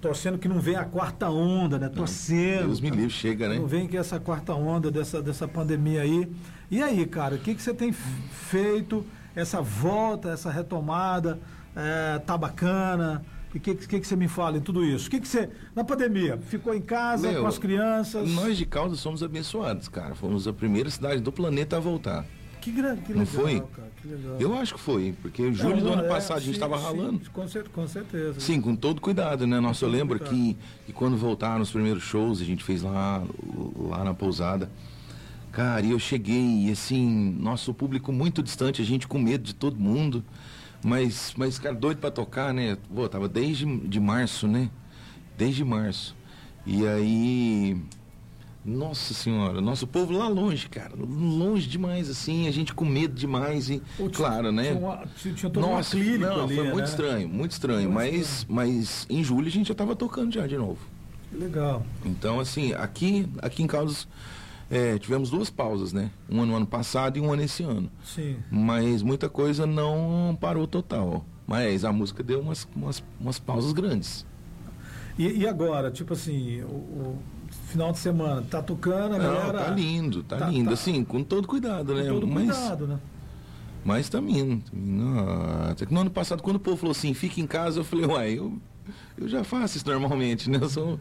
[0.03, 1.87] torcendo que não venha a quarta onda, né?
[1.87, 2.65] Torcendo.
[2.65, 3.57] Deus me livre, chega, né?
[3.57, 6.29] Não vem que essa quarta onda dessa, dessa pandemia aí.
[6.69, 9.05] E aí, cara, o que, que você tem feito?
[9.33, 11.39] Essa volta, essa retomada,
[11.75, 13.23] é, tá bacana?
[13.53, 15.07] E o que, que, que você me fala em tudo isso?
[15.07, 18.29] O que, que você, na pandemia, ficou em casa Meu, com as crianças?
[18.29, 20.15] Nós de Caldas somos abençoados, cara.
[20.15, 22.25] Fomos a primeira cidade do planeta a voltar.
[22.63, 23.59] Que, gra- que Não legal, foi?
[23.59, 24.37] cara.
[24.39, 26.53] Eu acho que foi, porque em julho do Não, ano é, passado a gente sim,
[26.53, 27.21] estava sim, ralando.
[27.31, 28.39] Com, cer- com certeza.
[28.39, 29.59] Sim, com todo cuidado, né?
[29.59, 30.33] Nossa, eu lembro cuidado.
[30.35, 33.21] que, que quando voltaram os primeiros shows, a gente fez lá,
[33.75, 34.69] lá na pousada.
[35.51, 39.53] Cara, e eu cheguei e assim, nosso público muito distante, a gente com medo de
[39.53, 40.23] todo mundo.
[40.83, 42.77] Mas, mas cara, doido pra tocar, né?
[42.93, 44.69] Pô, tava desde de março, né?
[45.37, 46.15] Desde março.
[46.65, 47.77] E aí.
[48.65, 50.91] Nossa senhora, nosso povo lá longe, cara.
[50.95, 53.69] Longe demais, assim, a gente com medo demais.
[53.69, 54.67] E, tinha- claro, né?
[54.67, 56.83] Tinha, uma, tinha, todo Nossa, um não, ali, foi muito né?
[56.85, 57.91] estranho, muito estranho.
[57.91, 60.79] Muito mas, mas em julho a gente já estava tocando já de novo.
[61.33, 61.85] Legal.
[62.05, 64.07] Então, assim, aqui, aqui em Caldas
[64.71, 66.09] é, tivemos duas pausas, né?
[66.29, 67.91] Uma no ano passado e uma nesse ano.
[68.03, 68.37] Sim.
[68.49, 71.25] Mas muita coisa não parou total.
[71.45, 74.25] Mas a música deu umas, umas, umas pausas grandes.
[75.17, 77.19] E, e agora, tipo assim, o, o
[77.73, 79.59] final de semana, tá tocando, a Não, galera.
[79.65, 80.67] tá lindo, tá, tá- lindo.
[80.67, 82.03] tá- Assim, com todo cuidado, né?
[82.05, 82.99] Com todo mas, cuidado, né?
[83.83, 84.61] mas tá indo.
[84.63, 85.19] Tá indo.
[85.19, 87.83] Ah, Até que no ano passado, quando o povo falou assim, fica em casa, eu
[87.83, 88.53] falei, uai, eu,
[89.17, 90.59] eu já faço isso normalmente, né?
[90.61, 90.99] Eu sou,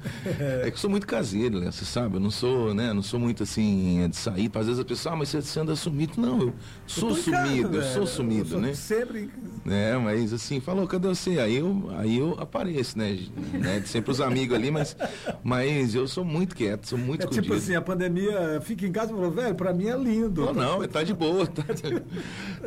[0.62, 1.70] é que eu sou muito caseiro, né?
[1.70, 2.92] Você sabe, eu não sou, né?
[2.92, 4.50] Não sou muito assim, de sair.
[4.54, 6.20] Às vezes a pessoa, ah, mas você, você anda sumido.
[6.20, 6.54] Não, eu
[6.86, 8.74] sou tô em casa, sumido, eu sou sumido, sou né?
[8.74, 9.30] Sempre.
[9.68, 11.38] É, mas assim, falou, cadê você?
[11.38, 13.18] Aí eu, aí eu apareço, né?
[13.52, 13.82] né?
[13.86, 14.96] Sempre os amigos ali, mas,
[15.42, 19.12] mas eu sou muito quieto, sou muito É tipo assim, a pandemia fica em casa
[19.12, 20.46] e falou, velho, pra mim é lindo.
[20.52, 21.46] Não, não, tá de boa.
[21.46, 21.62] Tá...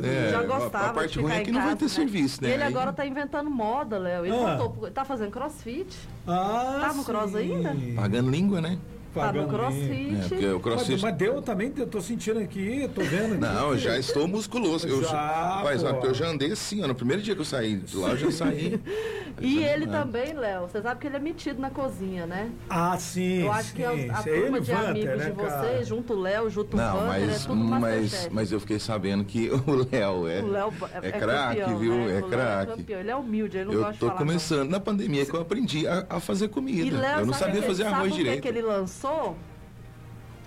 [0.03, 1.89] É, já a- gostava A, parte de ruim é que não vai ter né?
[1.89, 2.49] serviço, né?
[2.49, 4.25] E ele Aí- agora tá inventando moda, Léo.
[4.25, 4.55] Ele Ah.
[4.57, 5.87] voltou, tá fazendo crossfit.
[6.25, 7.37] Ah, Tá no cross sim.
[7.37, 7.75] ainda?
[7.95, 8.79] Pagando língua, né?
[9.15, 10.15] Tá no crossfit.
[10.15, 11.01] É, porque o Mas, crossfit.
[11.01, 13.33] mas deu também, eu tô sentindo aqui, tô vendo.
[13.33, 13.41] aqui.
[13.41, 14.87] Não, eu já estou musculoso.
[14.87, 17.77] Eu Já, já, mas, eu já andei assim, ó, no primeiro dia que eu saí
[17.77, 18.79] de lá, eu já saí.
[19.41, 19.87] E ele É.
[19.87, 22.49] também, Léo, você sabe que ele é metido na cozinha, né?
[22.69, 23.41] Ah, sim.
[23.43, 23.75] Eu acho sim.
[23.75, 25.61] que a, a é turma de Walter, amigos né, de cara?
[25.61, 28.79] vocês, junto o Léo, junto o Não, Wander, é mas, tudo mas, mas eu fiquei
[28.79, 31.93] sabendo que o Léo é, O Léo é craque, campeão, viu?
[31.95, 32.15] né?
[32.17, 32.71] É O craque.
[32.77, 32.99] campeão.
[33.01, 35.41] Ele é humilde, ele não Eu gosta de tô falar começando na pandemia que eu
[35.41, 36.95] aprendi a, a fazer comida.
[37.19, 38.41] Eu não sabia fazer arroz o direito.
[38.41, 39.04] que ele lançou?
[39.05, 39.54] pasó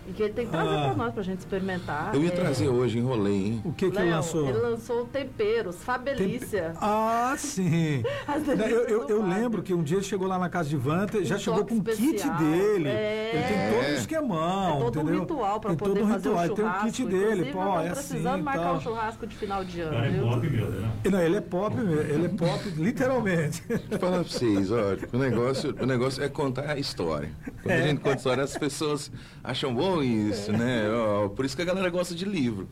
[0.08, 0.84] E que ele tem que trazer Ah.
[0.86, 2.14] pra nós, pra gente experimentar.
[2.14, 3.62] Eu ia É, trazer hoje, enrolei, hein?
[3.64, 4.48] O que que ele lançou?
[4.48, 6.72] ele lançou temperos, Fabelícia.
[6.80, 8.02] Ah, sim.
[8.68, 11.36] Eu, eu, eu lembro que um dia ele chegou lá na casa de Vanta, já
[11.36, 12.88] Um chegou com o kit dele.
[12.88, 13.30] É.
[13.34, 13.94] Ele tem todo um É.
[13.94, 15.20] esquemão, É todo um entendeu?
[15.20, 16.38] ritual pra tem poder todo um fazer ritual.
[16.38, 16.86] um Ele tem um churrasco.
[16.86, 18.74] kit dele, pô, é assim precisando marcar tal.
[18.76, 20.22] um churrasco de final de ano, Cara, é viu?
[20.22, 20.90] pop mesmo, né?
[21.10, 23.62] Não, ele é pop, mesmo, ele é pop, literalmente.
[23.68, 27.30] Deixa eu falar pra vocês, olha, o negócio, o negócio é contar a história.
[27.62, 29.10] Quando a gente conta a história, as pessoas
[29.42, 30.88] acham bom isso, né?
[30.90, 32.68] Ó, por isso que a galera gosta de livro.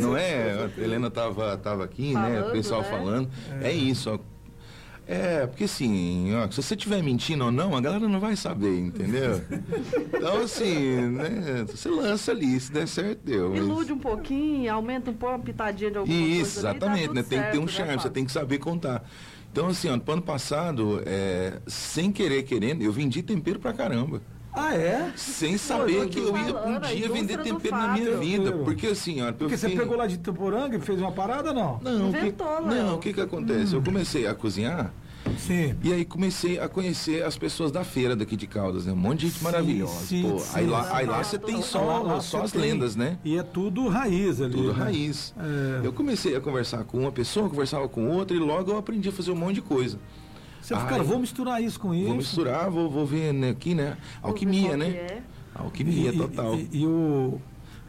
[0.00, 0.70] Não é?
[0.76, 2.20] A Helena tava, tava aqui, né?
[2.36, 2.88] Falando, O pessoal né?
[2.90, 3.30] falando.
[3.62, 4.18] É, isso, ó.
[5.06, 8.78] É, porque assim, ó, se você estiver mentindo ou não, a galera não vai saber,
[8.78, 9.40] entendeu?
[10.20, 11.64] Então, assim, né?
[11.66, 13.50] Você lança ali, se der certo, deu.
[13.50, 16.32] mas- Ilude um pouquinho, aumenta um pouco, uma pitadinha de alguma coisa.
[16.32, 17.22] Isso, ali, tá exatamente, tudo né?
[17.28, 18.10] Tem que ter um certo, né, charme, você Fábio?
[18.12, 19.02] tem que saber contar.
[19.50, 24.22] Então, assim, ó, no ano passado, é, sem querer, querendo, eu vendi tempero pra caramba.
[24.52, 25.12] Ah, é?
[25.16, 28.52] Sem saber que eu ia um dia indústria vender tempero na minha vida.
[28.52, 31.78] Porque assim, ó, Porque você fiquei- pegou lá de Tuporanga e fez uma parada, não?
[31.82, 32.66] Não, que, Inventou, Léo.
[32.86, 33.74] não, o que que acontece?
[33.74, 34.92] Eu comecei a cozinhar
[35.38, 35.76] Sim.
[35.84, 38.92] e aí comecei a conhecer as pessoas da feira daqui de Caldas, né?
[38.92, 40.06] Um monte de gente Sim, maravilhosa.
[40.06, 40.50] sim, Pô, sim.
[40.54, 42.96] aí lá, aí lá você Lá- tem lá só, Lá só você as tem- lendas,
[42.96, 43.18] né?
[43.24, 44.52] E é tudo raiz ali.
[44.52, 44.82] Tudo né?
[44.82, 45.32] raiz.
[45.38, 45.86] É.
[45.86, 49.12] Eu comecei a conversar com uma pessoa, conversava com outra e logo eu aprendi a
[49.12, 49.98] fazer um monte de coisa.
[50.60, 52.06] Você Ai, cara, vou misturar isso com isso.
[52.06, 53.96] Vou misturar, vou, vou ver né, aqui, né?
[54.22, 54.88] Alquimia, né?
[54.88, 55.22] é?
[55.54, 56.54] Alquimia E- total.
[56.54, 57.40] E, e o.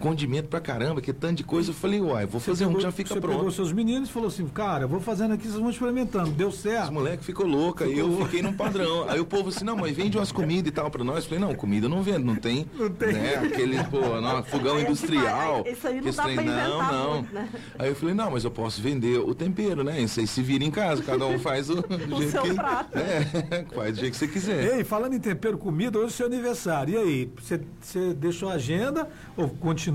[0.01, 1.69] Condimento pra caramba, que tanto de coisa.
[1.71, 3.51] Eu falei, uai, vou fazer um pegou- que já fica você pegou pronto.
[3.51, 6.31] seus meninos e falou assim, cara, vou fazendo aqui, vocês vão experimentando.
[6.31, 6.91] Deu Esse certo.
[6.91, 9.05] moleque ficou louco, aí eu fiquei num padrão.
[9.07, 11.17] Aí o povo assim, não, mas vende umas comidas e tal pra nós.
[11.23, 12.65] Eu falei, não, comida eu não vendo, não tem.
[12.77, 13.13] Não tem.
[13.13, 15.63] Né, aquele, pô, não, fogão Aí é industrial.
[15.67, 17.13] isso aí não dá trem, pra inventar não, não.
[17.15, 17.49] muito, né?
[17.77, 20.01] Aí eu falei, não, mas eu posso vender o tempero, né?
[20.01, 22.53] Isso aí se vira em casa, cada um faz o, do jeito seu que.
[22.53, 22.97] prato.
[22.97, 24.77] É, faz do jeito que você quiser.
[24.77, 26.95] Ei, falando em tempero comida, hoje é seu aniversário.
[26.95, 29.90] E aí, você, você deixou a agenda ou continua?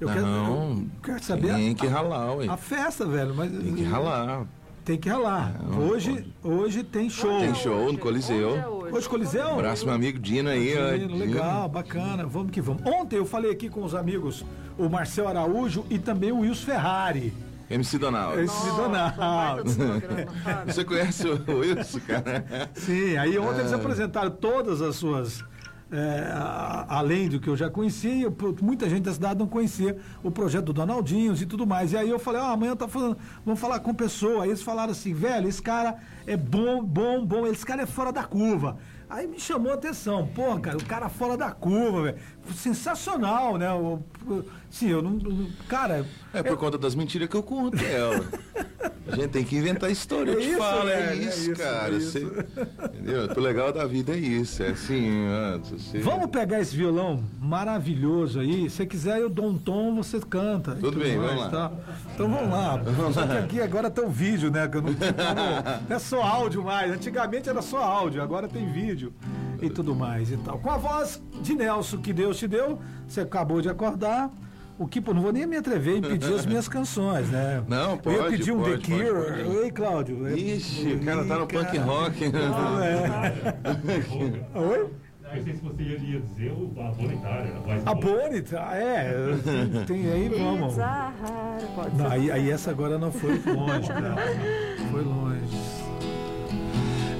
[0.00, 2.46] Eu quero, não, eu quero saber tem a, que ralar, ué.
[2.48, 3.34] a festa, velho.
[3.34, 4.46] Mas, Tem que ralar.
[4.84, 5.54] Tem que ralar.
[5.62, 7.40] Não, hoje, hoje tem show.
[7.40, 7.92] Tem é show hoje?
[7.92, 8.48] no Coliseu.
[8.50, 8.94] Onde é hoje?
[8.96, 9.48] Hoje Coliseu?
[9.50, 10.92] Abraço, meu amigo Dino aí, ó.
[10.92, 12.24] Menino, legal, bacana.
[12.24, 12.82] Vamos que vamos.
[12.86, 14.46] Ontem eu falei aqui com os amigos,
[14.78, 17.34] o Marcel Araújo e também o Wilson Ferrari.
[17.68, 18.40] MC Donaldo.
[18.40, 19.18] Esse Nossa, Donaldo.
[19.18, 20.72] baita do programa, Fábio.
[20.72, 22.70] Você conhece o Wilson, cara?
[22.72, 23.60] Sim, aí ontem É.
[23.60, 25.44] eles apresentaram todas as suas.
[25.90, 29.96] É, a- além do que eu já conhecia, eu- muita gente da cidade não conhecia
[30.22, 31.92] o projeto do Donaldinhos e tudo mais.
[31.92, 34.44] E aí eu falei, ah, amanhã tá falando, vamos falar com pessoa.
[34.44, 35.96] Aí eles falaram assim, velho, esse cara
[36.26, 38.76] é bom, bom, bom, esse cara é fora da curva.
[39.10, 42.18] Aí me chamou a atenção, porra, cara, o cara fora da curva, velho.
[42.54, 43.72] Sensacional, né?
[43.72, 45.18] O- o- Sim, eu não.
[45.66, 48.66] Cara, É por conta das mentiras que eu conto, é.
[49.10, 51.50] A gente tem que inventar história, eu É te isso, falo, é, velho, é isso,
[51.52, 51.92] isso, cara.
[51.94, 52.10] é isso.
[52.12, 52.46] Você-
[52.84, 53.28] entendeu?
[53.36, 58.40] O legal da vida é isso, é assim, ó, você- Vamos pegar esse violão maravilhoso
[58.40, 58.68] aí.
[58.68, 60.74] Se quiser, eu dou um tom, você canta.
[60.74, 61.50] Tudo bem, mais, vamos lá.
[61.50, 61.72] tá?
[62.14, 62.80] Então vamos lá.
[63.12, 64.68] Só que aqui agora tem um vídeo, né?
[64.68, 66.92] que não é só áudio mais.
[66.92, 69.12] Antigamente era só áudio, agora tem vídeo
[69.62, 70.58] e tudo mais e tal.
[70.58, 74.30] Com a voz de Nelson, que Deus te deu, você acabou de acordar.
[74.78, 77.60] O que, pô, não vou nem me atrever em pedir as minhas canções, né?
[77.66, 79.24] Não, Eu pode, pedir um pode, The Cure.
[79.24, 79.56] pode, pode.
[79.56, 80.38] Oi, Cláudio.
[80.38, 81.82] Ixi, o cara tá no Ih, punk cara.
[81.82, 82.24] rock.
[84.54, 84.86] Oi?
[85.34, 87.52] Não sei se você ia dizer o a Bonitária,
[87.84, 89.12] a A Bonnie, ah, é.
[89.86, 90.78] Tem, aí, vamos.
[90.78, 92.12] A hard- Não, ser.
[92.12, 94.16] aí, aí essa agora não foi longe, não.
[94.90, 95.58] Foi longe.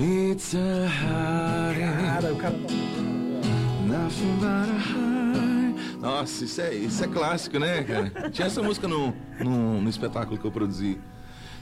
[0.01, 2.55] It's a hard Cara, o cara.
[3.85, 5.18] Nothing but a high.
[6.01, 8.31] Nossa, isso é, isso é clássico, né, cara?
[8.31, 10.99] Tinha essa música no, no, no espetáculo que eu produzi.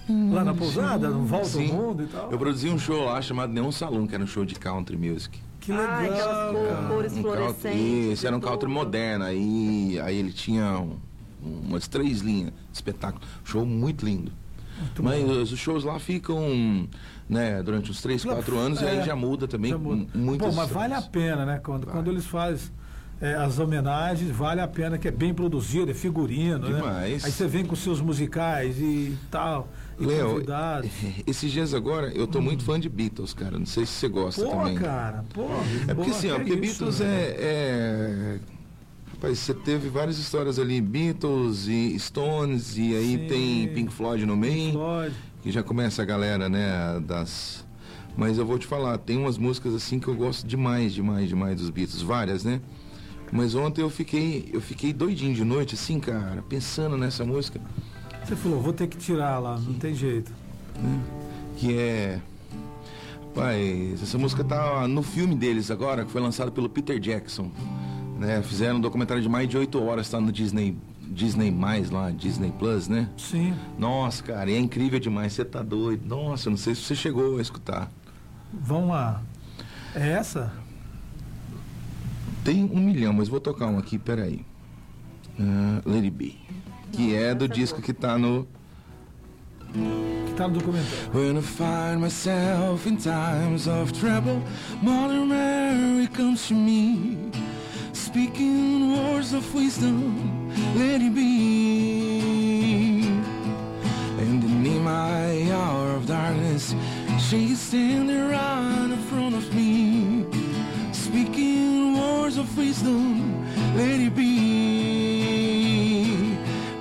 [0.09, 1.71] Lá na pousada, no Volta Sim.
[1.71, 2.31] ao Mundo e tal.
[2.31, 5.41] Eu produzi um show lá chamado Neon Saloon, que era um show de country music.
[5.61, 5.95] Que legal.
[6.01, 6.89] aquelas cara.
[6.89, 8.13] cores Um fluorescentes.
[8.13, 9.25] isso, era um country moderno.
[9.25, 10.97] Aí, aí ele tinha um-
[11.43, 13.25] umas três linhas de espetáculo.
[13.43, 14.31] Show muito lindo.
[15.01, 16.87] Mas os- os shows lá ficam
[17.29, 19.73] né, durante uns 3, 4 anos e É, aí já muda também.
[19.73, 20.07] Já muda.
[20.15, 21.59] Muitas Bom, mas vale a pena, né?
[21.65, 22.71] Quando, quando eles fazem
[23.21, 26.77] é, as homenagens, vale a pena, que é bem produzido, é figurino, né?
[26.77, 27.25] Demais.
[27.25, 30.91] Aí você vem com seus musicais e tal, e Léo, convidados.
[31.27, 33.59] esses dias agora eu tô muito fã de Beatles, cara.
[33.59, 34.75] Não sei se você gosta Pô, também.
[34.77, 35.47] cara, pô.
[35.89, 37.07] É porque assim, ó, que porque isso, Beatles né?
[37.07, 38.57] é, é-
[39.17, 43.27] Rapaz, você teve várias histórias ali, Beatles e Stones, e aí Sim.
[43.27, 45.15] tem Pink Floyd no meio, Floyd.
[45.43, 47.65] que já começa a galera, né, das...
[48.15, 51.57] Mas eu vou te falar, tem umas músicas assim que eu gosto demais, demais, demais
[51.59, 52.61] dos Beatles, várias, né?
[53.33, 57.61] Mas ontem eu fiquei, eu fiquei doidinho de noite, assim, cara, pensando nessa música,
[58.25, 60.33] Você falou, vou ter que tirar lá, não tem jeito.
[61.57, 62.21] que é...
[63.37, 67.51] Rapaz, essa música tá no filme deles agora, que foi lançado pelo Peter Jackson.
[68.19, 68.43] Né?
[68.43, 72.51] Fizeram um documentário de mais de oito horas, tá no Disney, Disney Mais lá, Disney
[72.59, 73.11] Plus, né?
[73.19, 73.55] Sim.
[73.79, 76.07] Nossa, cara, é incrível demais, você tá doido.
[76.07, 77.91] Nossa, não sei se você chegou a escutar.
[78.53, 79.23] Vamos lá.
[79.95, 80.51] É essa?
[82.47, 84.47] Tem um milhão, mas vou tocar um aqui, peraí.
[85.37, 86.37] Uh, Let It Be.
[86.93, 88.47] Que é do disco que tá no.
[89.73, 91.11] Que tá no documentário.
[91.13, 94.41] When I find myself in times of trouble,
[94.81, 97.19] Mother Mary comes to me,
[97.93, 103.09] speaking words of wisdom, let it be.
[104.21, 106.77] And in my hour of darkness,
[107.19, 110.25] she is standing right in front of me,
[110.93, 111.56] speaking
[112.27, 114.27] words of wisdom, let it be,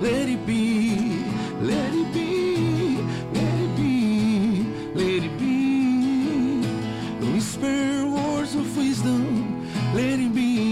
[0.00, 1.22] let it be,
[1.60, 2.98] let it be,
[3.32, 6.66] let it be, let it be.
[7.32, 9.62] Whisper words of wisdom,
[9.94, 10.66] let it be.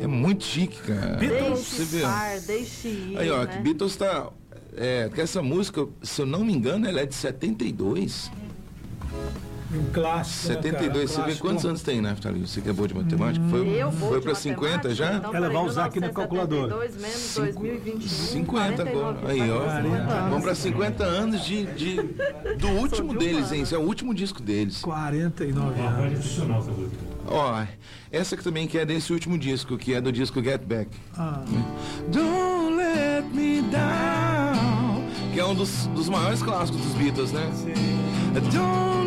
[0.00, 1.18] É muito chique, cara.
[1.18, 1.60] Beatles.
[1.60, 2.02] Você vê.
[2.48, 3.16] deixe ir.
[3.16, 3.60] Aí, ó, né?
[3.62, 4.28] Beatles tá.
[4.76, 8.28] É, que essa música, se eu não me engano, ela é de 72.
[9.72, 10.48] Um clássico.
[10.48, 10.62] né, cara?
[10.78, 11.10] 72.
[11.12, 12.46] Você vê quantos anos tem, né, Thalio?
[12.46, 13.44] Você que é boa de matemática?
[13.48, 15.14] Foi, Eu vou foi pra 50 matemática, já?
[15.16, 17.00] Então, Ela vai usar aqui na 1972 calculadora.
[17.00, 18.08] menos Cinco- 2021.
[18.08, 19.14] 50 agora.
[19.18, 19.58] 49, Aí, ó.
[19.58, 20.28] vai fazer 50 anos.
[20.30, 22.02] Vamos pra 50 anos de, de-
[22.58, 23.62] do último de deles, hein?
[23.62, 24.80] Esse é o último disco deles.
[24.80, 26.90] 49 Uma voz anos.
[27.26, 27.62] Ó,
[28.10, 30.90] essa que também que é desse último disco, que é do disco Get Back.
[31.16, 31.42] Ah,
[32.10, 35.04] Don't let me down.
[35.32, 37.48] Que é um dos, dos maiores clássicos dos Beatles, né?
[38.52, 38.99] Don't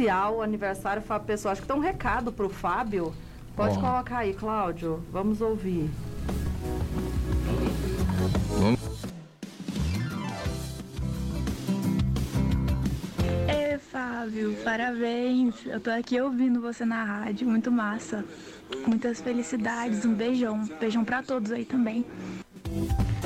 [0.00, 1.52] especial aniversário Fábio Pessoa.
[1.52, 3.12] Acho que tem um recado pro Fábio.
[3.54, 3.80] Pode Ó.
[3.80, 5.04] colocar aí, Cláudio.
[5.12, 5.90] Vamos ouvir.
[8.58, 8.80] Vamos.
[13.48, 15.54] Ei, Fábio, parabéns.
[15.66, 18.24] Eu tô aqui ouvindo você na rádio, muito massa.
[18.86, 20.64] Muitas felicidades, um beijão.
[20.80, 22.06] Beijão pra todos aí também.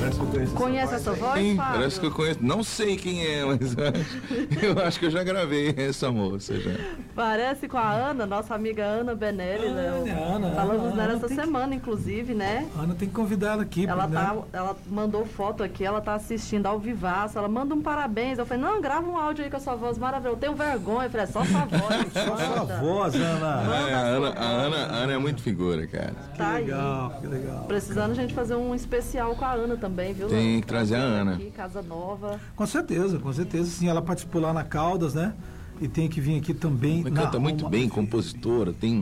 [0.05, 1.73] Parece que eu conheço Conhece essa voz, Sim, Fábio?
[1.73, 2.39] parece que eu conheço.
[2.41, 3.59] Não sei quem é, mas
[4.61, 6.71] eu acho, que eu já gravei essa moça já.
[7.15, 10.03] Parece com a Ana, nossa amiga Ana Benelli, Léo.
[10.35, 12.67] Ana, Falamos Ana, nela Ana essa tem que- semana, inclusive, né?
[12.77, 13.85] A Ana tem que convidar ela aqui.
[13.85, 14.19] Ela, né?
[14.19, 18.37] tá, ela mandou foto aqui, ela tá assistindo ao vivaço, ela manda um parabéns.
[18.37, 20.35] Eu falei, não, grava um áudio aí com a sua voz maravilhosa.
[20.35, 21.05] Eu tenho vergonha.
[21.07, 21.95] Eu falei, é só sua voz.
[22.25, 23.63] Só sua voz, Ana.
[23.63, 26.13] Manda É, a, Ana, a, Ana, a Ana é muito figura, cara.
[26.37, 26.65] Tá aí.
[26.65, 27.63] legal, que legal.
[27.65, 30.27] Precisando a gente fazer um especial com a Ana também, viu?
[30.27, 31.33] Tem que trazer a Ana.
[31.33, 32.39] Aqui, Casa Nova.
[32.55, 33.69] Com certeza, com certeza.
[33.69, 35.33] Sim, ela participou lá na Caldas, né?
[35.81, 37.01] E tem que vir aqui também.
[37.03, 37.69] Mas canta muito Roma.
[37.71, 38.99] bem, compositora, tem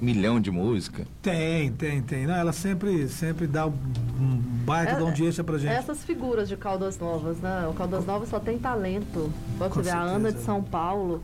[0.00, 1.06] um milhão de música.
[1.22, 2.26] Tem, tem, tem.
[2.26, 3.72] Não, ela sempre, sempre dá um
[4.18, 5.70] um baita É- de audiência pra gente.
[5.72, 7.66] Essas figuras de Caldas Novas, né?
[7.70, 9.30] O Caldas Novas só tem talento.
[9.58, 10.44] Pode Com ver, a Ana de certeza.
[10.46, 11.22] São Paulo.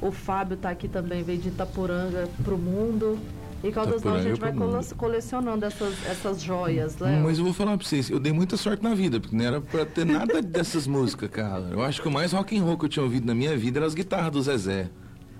[0.00, 3.18] O Fábio tá aqui também, veio de Itapuranga pro mundo.
[3.64, 4.52] E Caldas Novas a gente vai
[4.96, 7.20] colecionando essas, essas joias, né?
[7.24, 9.60] Mas eu vou falar pra vocês, eu dei muita sorte na vida, porque não era
[9.60, 11.68] pra ter nada dessas músicas, cara.
[11.72, 13.78] Eu acho que o mais rock and roll que eu tinha ouvido na minha vida
[13.78, 14.88] eram as guitarras do Zezé.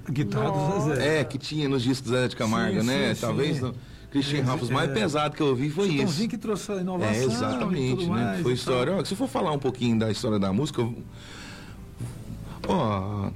[0.08, 1.20] A guitarra do Zezé.
[1.20, 3.14] É, que tinha nos discos do Zé de Camargo, Sim, né?
[3.14, 3.62] sim, Talvez sim.
[3.62, 3.74] no
[4.10, 4.92] Christian É, mais é.
[4.94, 6.28] pesado que eu ouvi foi Chitãozinho isso.
[6.28, 7.14] que trouxe a inovação.
[7.14, 8.24] É, e exatamente, tudo né?
[8.24, 8.94] mais Foi história.
[8.94, 10.94] Ó, se eu for falar um pouquinho da história da música, eu-
[12.68, 13.30] ó,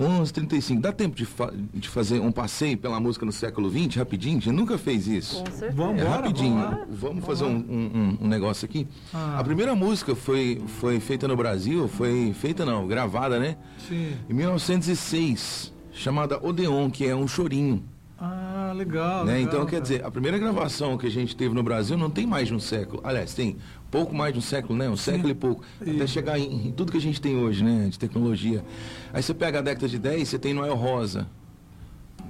[0.00, 4.38] 11h35, dá tempo de, fa- de fazer um passeio pela música no século XX, rapidinho?
[4.38, 5.38] A gente nunca fez isso.
[5.38, 5.72] Com certeza.
[5.72, 8.86] Vamos É rapidinho, vamos fazer um, um- um- um negócio aqui.
[9.12, 9.38] Ah.
[9.38, 13.56] A primeira música foi, foi feita no Brasil, foi feita não, gravada, né?
[13.88, 14.12] Sim.
[14.28, 17.82] Em 1906, chamada Odeon, que é um chorinho.
[18.18, 19.24] Ah, legal.
[19.24, 19.32] né?
[19.34, 19.82] legal, Então, quer cara.
[19.82, 22.60] dizer, a primeira gravação que a gente teve no Brasil não tem mais de um
[22.60, 23.00] século.
[23.02, 23.56] Aliás, tem
[23.90, 24.88] pouco mais de um século, né?
[24.88, 25.62] Um século e pouco.
[25.80, 27.88] Até chegar em, em tudo que a gente tem hoje, né?
[27.90, 28.64] De tecnologia.
[29.12, 31.26] Aí você pega a década de 10, você tem Noel Rosa.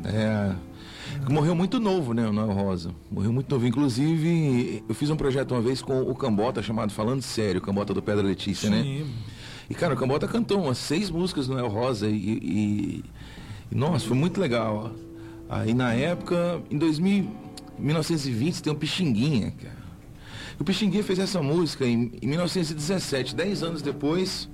[0.05, 0.53] É,
[1.31, 2.90] morreu muito novo, né, o Noel Rosa.
[3.11, 3.66] Morreu muito novo.
[3.66, 7.92] Inclusive, eu fiz um projeto uma vez com o Cambota chamado Falando Sério, o Cambota
[7.92, 8.83] do Pedra Letícia, né?
[8.83, 9.07] Sim.
[9.68, 13.05] E, cara, o Cambota cantou umas seis músicas do Noel Rosa e, e-
[13.70, 14.92] e, nossa, foi muito legal.
[15.49, 17.29] Aí, na época, em 2000,
[17.79, 19.80] 1920, tem um Pixinguinha, cara.
[20.61, 24.46] O Pixinguinha fez essa música em, em 1917, dez anos depois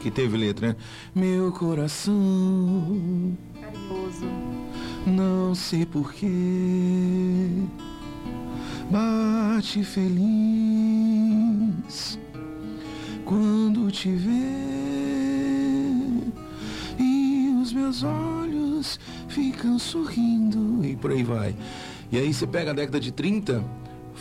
[0.00, 0.76] que teve letra, né?
[1.14, 4.26] Meu coração Carinhoso.
[5.06, 6.26] não sei porquê
[8.90, 10.18] bate feliz
[13.24, 14.32] quando te vê
[16.98, 21.54] e os meus olhos ficam sorrindo e por aí vai.
[22.10, 23.64] E aí você pega a década de 30,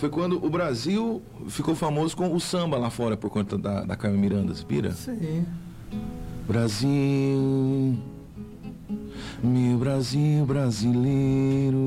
[0.01, 3.95] foi quando o Brasil ficou famoso com o samba lá fora por conta da, da
[3.95, 4.91] Carmen Miranda, você pira?
[4.93, 5.45] Sim.
[6.47, 7.99] Brasil,
[9.43, 11.77] meu Brasil brasileiro,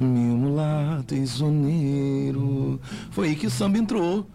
[0.00, 2.80] meu mulato isoneiro.
[3.10, 4.26] Foi aí que o samba entrou,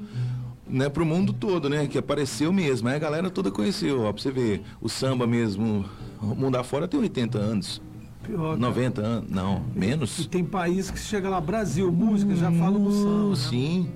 [0.70, 2.90] né, pro mundo todo, né, que apareceu mesmo.
[2.90, 5.84] Aí a galera toda conheceu, ó, pra você ver, o samba mesmo,
[6.22, 7.82] o mundo afora tem 80 anos,
[8.28, 8.50] Pior.
[8.50, 8.58] cara.
[8.58, 10.20] 90 anos, não, menos.
[10.20, 13.30] E tem país que chega lá, Brasil, música, já falam no samba.
[13.30, 13.36] né?
[13.36, 13.90] Sim.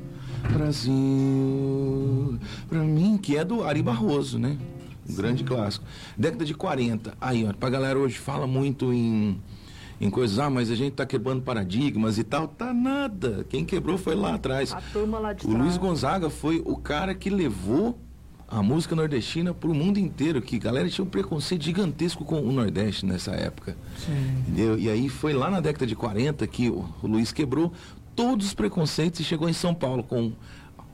[0.52, 4.58] Brasil, pra mim, que é do Ari Barroso, né?
[5.10, 5.86] Um grande clássico.
[6.18, 7.14] Década de 40.
[7.20, 9.40] Aí, ó, pra galera hoje fala muito em,
[10.00, 12.48] em coisas, ah, mas a gente tá quebrando paradigmas e tal.
[12.48, 13.46] Tá nada.
[13.50, 14.72] Quem quebrou foi lá atrás.
[14.74, 15.64] A turma lá de O trás.
[15.64, 18.00] Luiz Gonzaga foi o cara que levou
[18.52, 22.52] a música nordestina pro mundo inteiro, que a galera tinha um preconceito gigantesco com o
[22.52, 23.78] Nordeste nessa época.
[24.40, 24.78] Entendeu?
[24.78, 27.72] E aí foi lá na década de 40 que o, o Luiz quebrou
[28.14, 30.34] todos os preconceitos e chegou em São Paulo com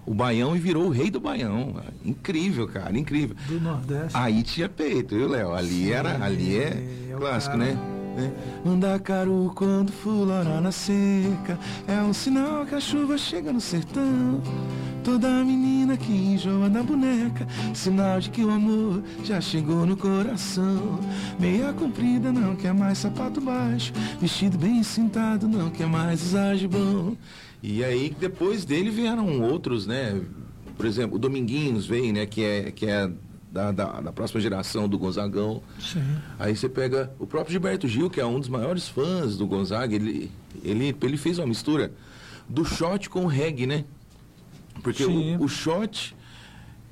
[0.06, 1.82] o Baião e virou o rei do Baião.
[2.06, 3.36] Incrível, cara, incrível.
[3.48, 4.15] Do Nordeste.
[4.15, 5.54] Aí tinha peito, viu, Léo?
[5.54, 7.74] Ali era, ali é é o clássico, cara.
[7.74, 7.97] né?
[8.18, 8.32] Né?
[8.66, 14.42] Mandacaru quando florar na seca É um sinal que a chuva chega no sertão
[15.04, 21.00] Toda menina que enjoa da boneca Sinal de que o amor já chegou no coração
[21.40, 27.16] Meia comprida não quer mais sapato baixo Vestido bem cintado não quer mais usar gibão
[27.62, 30.20] E aí depois dele vieram outros, né?
[30.76, 32.26] Por exemplo, o Dominguinhos veio, né?
[32.26, 33.10] Que é, que é
[33.52, 35.62] da, da, da próxima geração do Gonzagão.
[35.80, 36.04] Sim.
[36.38, 39.96] Aí você pega o próprio Gilberto Gil, que é um dos maiores fãs do Gonzaga,
[39.96, 40.32] ele,
[40.64, 41.92] ele, ele fez uma mistura
[42.48, 43.86] do shot com o reggae, né?
[44.84, 45.38] Porque Sim.
[45.38, 46.16] o, o shot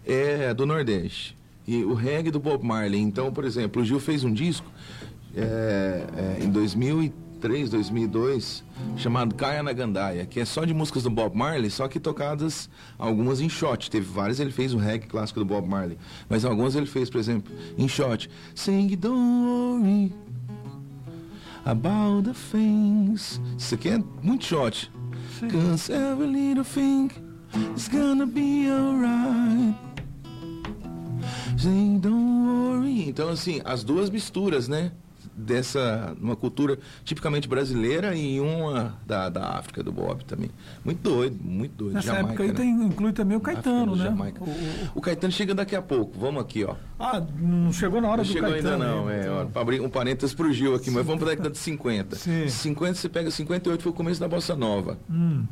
[0.06, 1.38] é do Nordeste
[1.68, 3.00] e o reggae do Bob Marley.
[3.00, 4.70] Então, por exemplo, o Gil fez um disco
[5.36, 7.25] é, é, em 2003,
[7.70, 8.64] 2002,
[8.98, 12.70] chamado Caia na Gandaia, que é só de músicas do Bob Marley, só que tocadas
[12.98, 13.90] algumas em shot.
[13.90, 15.98] Teve várias, ele fez o reggae clássico do Bob Marley,
[16.30, 18.30] mas algumas ele fez, por exemplo, em shot.
[18.54, 20.14] Sing Don't Worry
[21.66, 23.42] About the Things.
[23.58, 24.92] Isso aqui é muito shot.
[25.52, 27.10] Cause every little thing
[27.76, 29.76] is gonna be alright.
[31.58, 33.10] Say don't worry.
[33.10, 34.92] Então, assim, as duas misturas, né?
[35.38, 40.50] Dessa, uma cultura tipicamente brasileira e uma da, da África, do Bob também.
[40.84, 41.94] Muito doido, muito doido.
[41.96, 42.54] Nessa Jamaica, época aí né?
[42.56, 44.04] tem, inclui também o Caetano, África, né?
[44.18, 44.44] Jamaica.
[44.44, 46.18] O- o- O Caetano chega daqui a pouco.
[46.18, 46.76] Vamos aqui, ó.
[46.98, 48.74] ah, não chegou na hora Não do chegou Caetano.
[48.84, 51.50] ainda não, é, ó, pra abrir um parênteses pro Gil aqui, mas vamos pra década
[51.50, 52.16] de 50.
[52.16, 52.48] Sim.
[52.48, 54.98] 50 você pega 58 foi o começo da Bossa Nova.
[55.12, 55.44] Hum.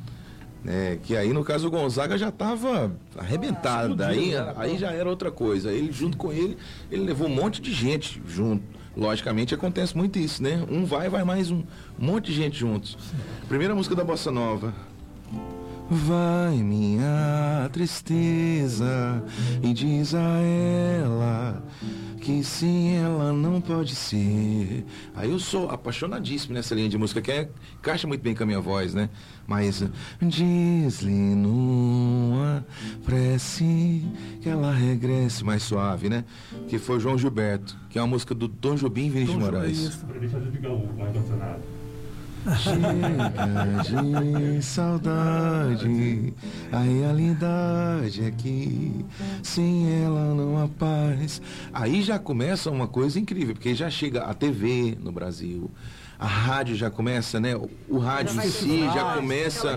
[0.64, 5.10] né, que aí no caso o Gonzaga já estava arrebentado, Ah, aí, aí já era
[5.10, 5.72] outra coisa.
[5.74, 6.58] Ele junto com ele,
[6.90, 8.64] ele levou um monte de gente junto.
[8.96, 10.64] Logicamente acontece muito isso, né?
[10.70, 11.64] Um vai, vai mais um,
[12.00, 12.98] um monte de gente juntos.
[13.48, 14.74] Primeira música da Bossa Nova.
[15.90, 19.24] Vai minha tristeza
[19.62, 21.62] e diz a ela
[22.24, 24.86] que sem ela não pode ser.
[25.14, 28.46] Aí eu sou apaixonadíssimo nessa linha de música, que é, encaixa muito bem com a
[28.46, 29.10] minha voz, né?
[29.46, 29.84] Mas
[30.22, 32.66] diz-lhe numa
[33.04, 34.06] prece
[34.42, 36.24] que ela regresse mais suave, né?
[36.70, 39.78] Que foi João Gilberto, que é uma música do Tom Jobim e Vinícius de Moraes.
[39.80, 40.06] isso.
[42.58, 46.34] Chega de saudade,
[46.72, 49.06] a realidade é que
[49.42, 51.42] sem ela não há paz.
[51.72, 55.72] Aí já começa uma coisa incrível, porque já chega a TV no Brasil,
[56.24, 57.54] a rádio já começa, né?
[57.90, 59.76] O, rádio em si já começa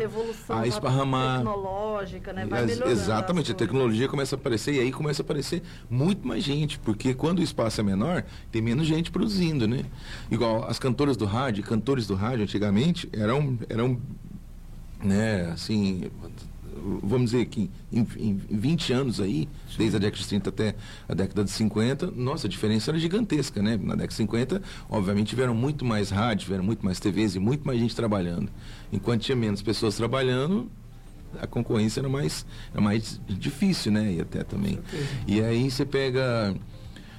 [0.48, 1.38] a esparramar.
[1.38, 2.46] tecnológica, né?
[2.46, 6.78] Vai Exatamente, a tecnologia começa a aparecer e aí começa a aparecer muito mais gente,
[6.78, 9.86] porque quando o espaço é menor, tem menos gente produzindo, né?
[10.30, 14.00] Igual as cantoras do rádio, cantores do rádio antigamente eram, eram
[15.02, 16.08] né, assim,
[17.02, 20.74] vamos dizer que em, em 20 anos aí, desde a década de 30 até
[21.08, 23.76] a década de 50, nossa, a diferença era gigantesca, né?
[23.76, 27.66] Na década de 50, obviamente, tiveram muito mais rádio, tiveram muito mais TVs e muito
[27.66, 28.48] mais gente trabalhando.
[28.92, 30.70] Enquanto tinha menos pessoas trabalhando,
[31.40, 34.12] a concorrência era mais, era mais difícil, né?
[34.12, 34.78] E até também.
[35.26, 36.54] E aí você pega.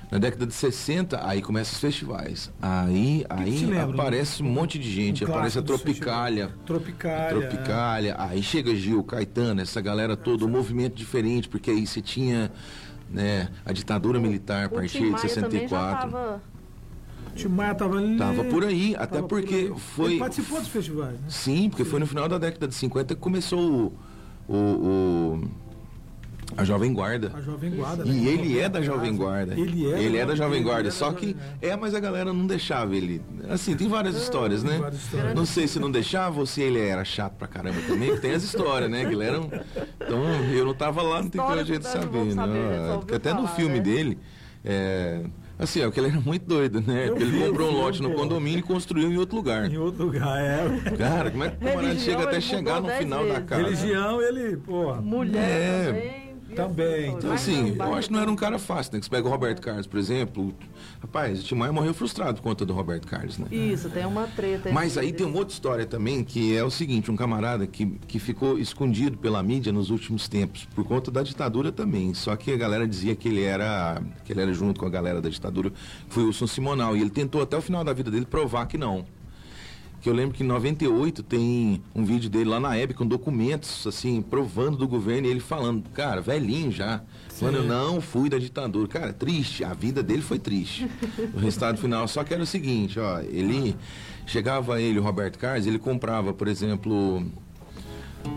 [0.09, 2.49] Na década de 60, aí começam os festivais.
[2.61, 5.25] Aí, aí lembra, aparece um monte de gente.
[5.25, 6.49] Um aparece a Tropicália.
[6.65, 7.27] Tropicália.
[7.49, 8.15] Tropicália.
[8.17, 12.49] Aí chega Gil, Caetano, essa galera toda, um movimento diferente, porque aí você tinha
[13.09, 16.11] né, a ditadura militar a partir de Maia também já 64.
[16.11, 16.41] tava...
[17.27, 18.17] O Tim Maia tava ali.
[18.17, 19.79] Tava por aí, até porque por aí.
[19.79, 20.11] foi.
[20.11, 21.27] Ele participou dos festivais, né?
[21.29, 23.93] Sim, porque foi no final da década de 50 que começou
[24.47, 25.66] o, o- o-
[26.55, 27.31] a Jovem Guarda.
[27.35, 28.05] A Jovem Guarda.
[28.05, 28.11] né?
[28.11, 29.53] E ele é da Jovem Guarda.
[29.53, 30.81] Ele é, Ele é da Jovem Guarda.
[30.81, 33.21] é da Só que é, mas a galera não deixava ele.
[33.49, 34.77] Assim, tem várias histórias, né?
[34.79, 35.35] várias histórias.
[35.35, 38.15] Não sei se não deixava ou se ele era chato pra caramba também.
[38.17, 39.05] Tem as histórias, né?
[39.05, 39.49] Que ele era um...
[40.01, 40.23] Então,
[40.53, 42.43] eu não tava lá, não tem como a gente não saber, vamos né?
[42.99, 43.81] Porque até no filme né?
[43.81, 44.17] dele.
[44.63, 45.21] É...
[45.59, 47.09] Assim, é que ele era muito doido, né?
[47.09, 48.15] Eu ele vi, comprou eu um vi, lote no pô.
[48.17, 49.65] condomínio e construiu em outro lugar.
[49.71, 50.91] Em outro lugar, é.
[50.95, 53.49] Cara, como é que o camarada chega até chegar no final da vezes.
[53.49, 53.61] casa?
[53.63, 54.93] Religião, ele, pô.
[55.01, 56.26] Mulher É, também.
[56.55, 57.05] Também.
[57.05, 58.99] assim, Então, vai assim, eu acho que não era um cara fácil, né?
[58.99, 60.53] Que você pega o Roberto Carlos, por exemplo.
[61.01, 63.47] Rapaz, o Tim Maia morreu frustrado por conta do Roberto Carlos, né?
[63.51, 64.71] Isso, tem uma treta.
[64.71, 68.19] Mas aí tem uma outra história também, que é o seguinte, um camarada que, que
[68.19, 72.13] ficou escondido pela mídia nos últimos tempos, por conta da ditadura também.
[72.13, 75.21] Só que a galera dizia que ele era, que ele era junto com a galera
[75.21, 75.71] da ditadura,
[76.07, 76.95] foi o Wilson Simonal.
[76.95, 79.05] E ele tentou até o final da vida dele provar que não.
[80.07, 83.85] Que eu lembro que em 98 tem um vídeo dele lá na Hebe com documentos,
[83.85, 87.01] assim, provando do governo e ele falando, cara, velhinho já.
[87.27, 88.87] Falando, eu não fui da ditadura.
[88.87, 90.89] Cara, triste, a vida dele foi triste.
[91.35, 92.07] o resultado final.
[92.07, 93.75] Só que era o seguinte, ó, ele
[94.25, 97.21] chegava ele, o Roberto Carlos, ele comprava, por exemplo.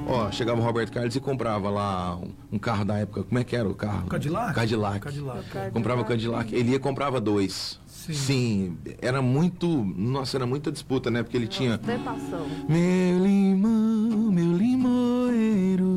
[0.08, 3.22] Ó, chegava o Roberto Carlos e comprava lá um, um carro da época.
[3.22, 4.08] Como é que era o carro?
[4.08, 4.56] Cadillac?
[4.56, 4.98] Cadillac.
[4.98, 5.70] Cadillac.
[5.72, 6.52] Comprava o Cadillac.
[6.52, 7.78] Ele ia comprava dois.
[8.14, 8.76] Sim.
[9.00, 9.66] era muito.
[9.96, 11.22] Nossa, era muita disputa, né?
[11.22, 11.78] Porque ele tinha.
[11.78, 12.46] Tentação.
[12.68, 15.96] Meu limão, meu limoeiro,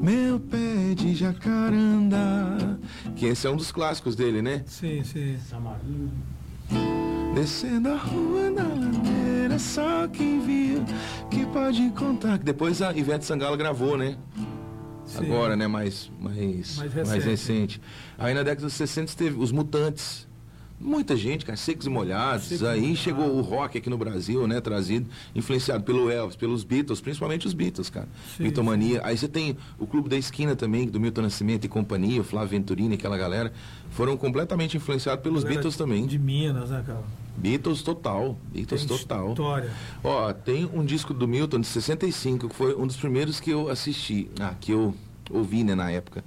[0.00, 2.78] meu pé de jacaranda.
[3.16, 4.62] Que esse é um dos clássicos dele, né?
[4.66, 5.36] Sim, sim.
[7.34, 10.84] Descendo a rua da ladeira, só quem viu
[11.30, 12.38] que pode contar.
[12.38, 14.16] Que depois a Ivete Sangalo gravou, né?
[15.04, 15.18] sim.
[15.26, 15.66] Agora, né?
[15.66, 17.26] Mais, mais, Mais mais, recente.
[17.28, 17.80] recente.
[18.16, 20.26] Aí na década de 60 teve os Mutantes.
[20.84, 22.44] Muita gente, cara, secos e molhados.
[22.44, 22.98] Secos Aí Molhados.
[23.00, 24.60] chegou o rock aqui no Brasil, né?
[24.60, 28.06] Trazido, influenciado pelo Elvis, pelos Beatles, principalmente os Beatles, cara.
[28.36, 29.00] Sim, Beatlemania.
[29.02, 32.50] Aí você tem o Clube da Esquina também, do Milton Nascimento e companhia, o Flávio
[32.50, 33.50] Venturini, aquela galera.
[33.92, 36.06] Foram completamente influenciados pelos Beatles também.
[36.06, 37.02] De Minas, né, cara?
[37.34, 38.38] Beatles total.
[38.52, 39.30] Beatles Tem total.
[39.30, 39.70] História.
[40.02, 43.70] Ó, tem um disco do Milton de 65, que foi um dos primeiros que eu
[43.70, 44.94] assisti, ah, que eu
[45.30, 46.22] ouvi, né, na época.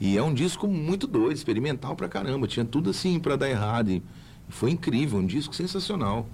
[0.00, 2.46] E é um disco muito doido, experimental pra caramba.
[2.46, 3.90] Tinha tudo assim pra dar errado.
[3.90, 4.02] E
[4.48, 6.28] foi incrível, um disco sensacional.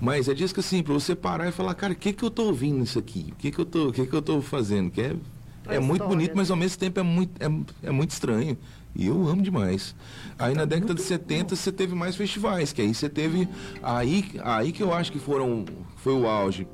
[0.00, 2.44] Mas é disco assim, pra você parar e falar, cara, o que que eu tô
[2.44, 3.32] ouvindo nisso aqui?
[3.32, 4.90] O que que eu tô, que que eu tô fazendo?
[4.90, 5.16] Que é,
[5.68, 6.52] é muito bonito, mas né?
[6.52, 8.56] ao mesmo tempo é muito, é, é muito estranho.
[8.94, 9.94] E eu amo demais.
[10.38, 13.46] Aí na década de 70 você teve mais festivais, que aí você teve.
[13.82, 15.66] Aí, aí que eu acho que foram.
[15.96, 16.66] Foi o auge.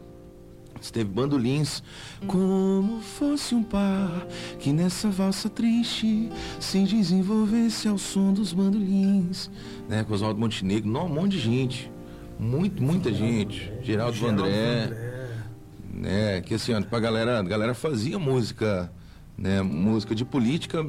[0.82, 1.82] Você teve bandolins.
[2.26, 4.26] Como fosse um par
[4.58, 6.28] que nessa valsa triste
[6.58, 9.48] se desenvolvesse ao som dos bandolins.
[9.88, 10.90] Né, com Oswaldo Montenegro.
[10.90, 11.90] Não, um monte de gente.
[12.38, 13.72] Muito, muita gente.
[13.82, 15.28] Geraldo Geraldo Vandré Vandré.
[15.94, 18.90] né, que assim, pra galera, a galera fazia música,
[19.38, 20.84] né, música de política,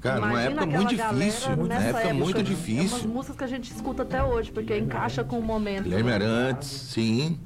[0.00, 3.08] cara, numa Imagina época aquela muito difícil, nessa na época muito É umas difícil.
[3.08, 5.82] músicas que a gente escuta até hoje, porque encaixa com o momento.
[5.84, 7.38] Guilherme Arantes, sim,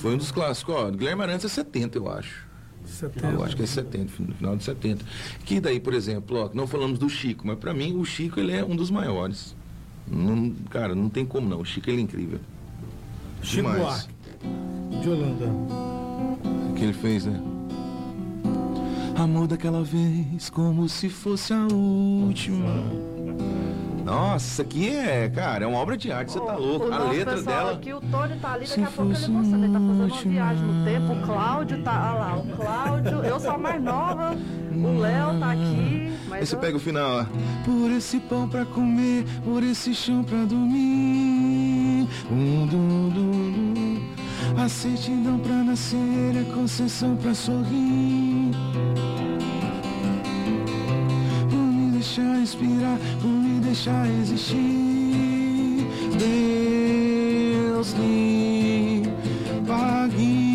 [0.00, 2.48] foi um dos clássicos, ó, Guilherme Arantes é 70, eu acho.
[2.86, 3.26] 70.
[3.28, 5.04] Eu acho que é 70, no final de 70.
[5.44, 8.52] Que daí, por exemplo, ó, não falamos do Chico, mas pra mim o Chico ele
[8.52, 9.54] é um dos maiores.
[10.10, 11.60] Não, cara, não tem como não.
[11.60, 12.40] O Chico ele é incrível.
[13.42, 13.70] Chico.
[13.70, 14.08] Buarque.
[15.02, 15.46] De Holanda.
[15.46, 17.40] O que ele fez, né?
[19.16, 22.64] Amor daquela vez, como se fosse a última.
[24.10, 26.92] Nossa, aqui é, cara, é uma obra de arte, você tá O- louco.
[26.92, 27.72] A letra pessoal dela.
[27.74, 29.64] Aqui, o Tony tá ali, daqui a pouco ele mostrando.
[29.64, 31.12] Ele tá fazendo uma viagem no tempo.
[31.12, 32.36] O Cláudio tá ah lá.
[32.36, 34.36] O Cláudio, eu sou a mais nova.
[34.72, 36.12] O Léo tá aqui.
[36.28, 37.24] Mas Aí você eu- pega o final, ó.
[37.64, 42.08] Por esse pão pra comer, por esse chão pra dormir.
[42.30, 44.60] Um, dum, dum, dum.
[44.62, 45.96] A certidão pra nascer,
[46.40, 48.19] a concessão pra sorrir.
[53.80, 54.56] Me deixar existir.
[56.18, 59.02] Deus me
[59.66, 60.50] pague.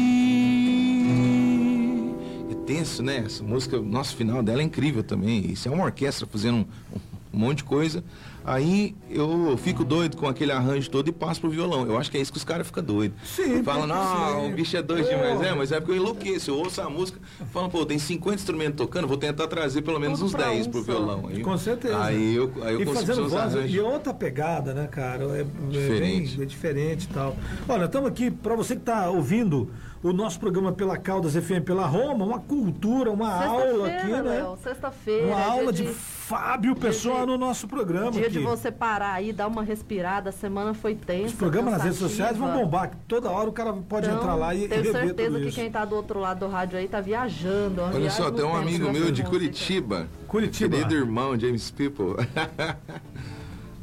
[2.51, 3.23] É tenso né?
[3.25, 5.51] Essa música, nosso final dela é incrível também.
[5.51, 6.65] Isso é uma orquestra fazendo um,
[6.95, 8.03] um monte de coisa.
[8.47, 11.87] Aí eu fico doido com aquele arranjo todo e passo pro violão.
[11.87, 13.17] Eu acho que é isso que os caras ficam doidos.
[13.27, 15.41] Sim, Falam, não, o bicho é doido demais.
[15.41, 16.51] É, mas é porque eu enlouqueço.
[16.51, 17.19] Eu ouço a música,
[17.51, 20.67] falam, pô, tem 50 instrumentos tocando, vou tentar trazer pelo menos Tudo uns pra 10
[20.67, 21.27] um pro violão.
[21.27, 21.99] Aí, Com certeza.
[22.03, 23.73] Aí eu, aí eu e consigo fazendo voz, arranjos.
[23.73, 25.23] e outra pegada, né, cara?
[25.37, 26.35] É, é Diferente.
[26.35, 27.35] bem- é diferente e tal.
[27.67, 29.71] Olha, estamos aqui, para você que está ouvindo
[30.07, 34.21] o nosso programa pela Caldas FM, pela Roma, uma cultura, uma aula aqui, né?
[34.21, 35.27] Léo, Sexta-feira.
[35.27, 38.31] Uma aula dia de Fábio Pessoa de- no nosso programa Dia aqui.
[38.33, 40.29] de você parar aí, dar uma respirada.
[40.29, 41.27] A semana foi tensa.
[41.27, 42.27] Os programas nas redes cansativa.
[42.29, 45.01] sociais vão bombar, que toda hora o cara pode Então, entrar lá e, Tenho rever
[45.07, 47.81] certeza tudo que quem tá do outro lado do rádio aí tá viajando.
[47.81, 49.23] uma Olha viagem só, tem um amigo nessa meu de.
[49.23, 50.07] Curitiba.
[50.27, 50.75] Curitiba.
[50.77, 52.15] Querido irmão, James People.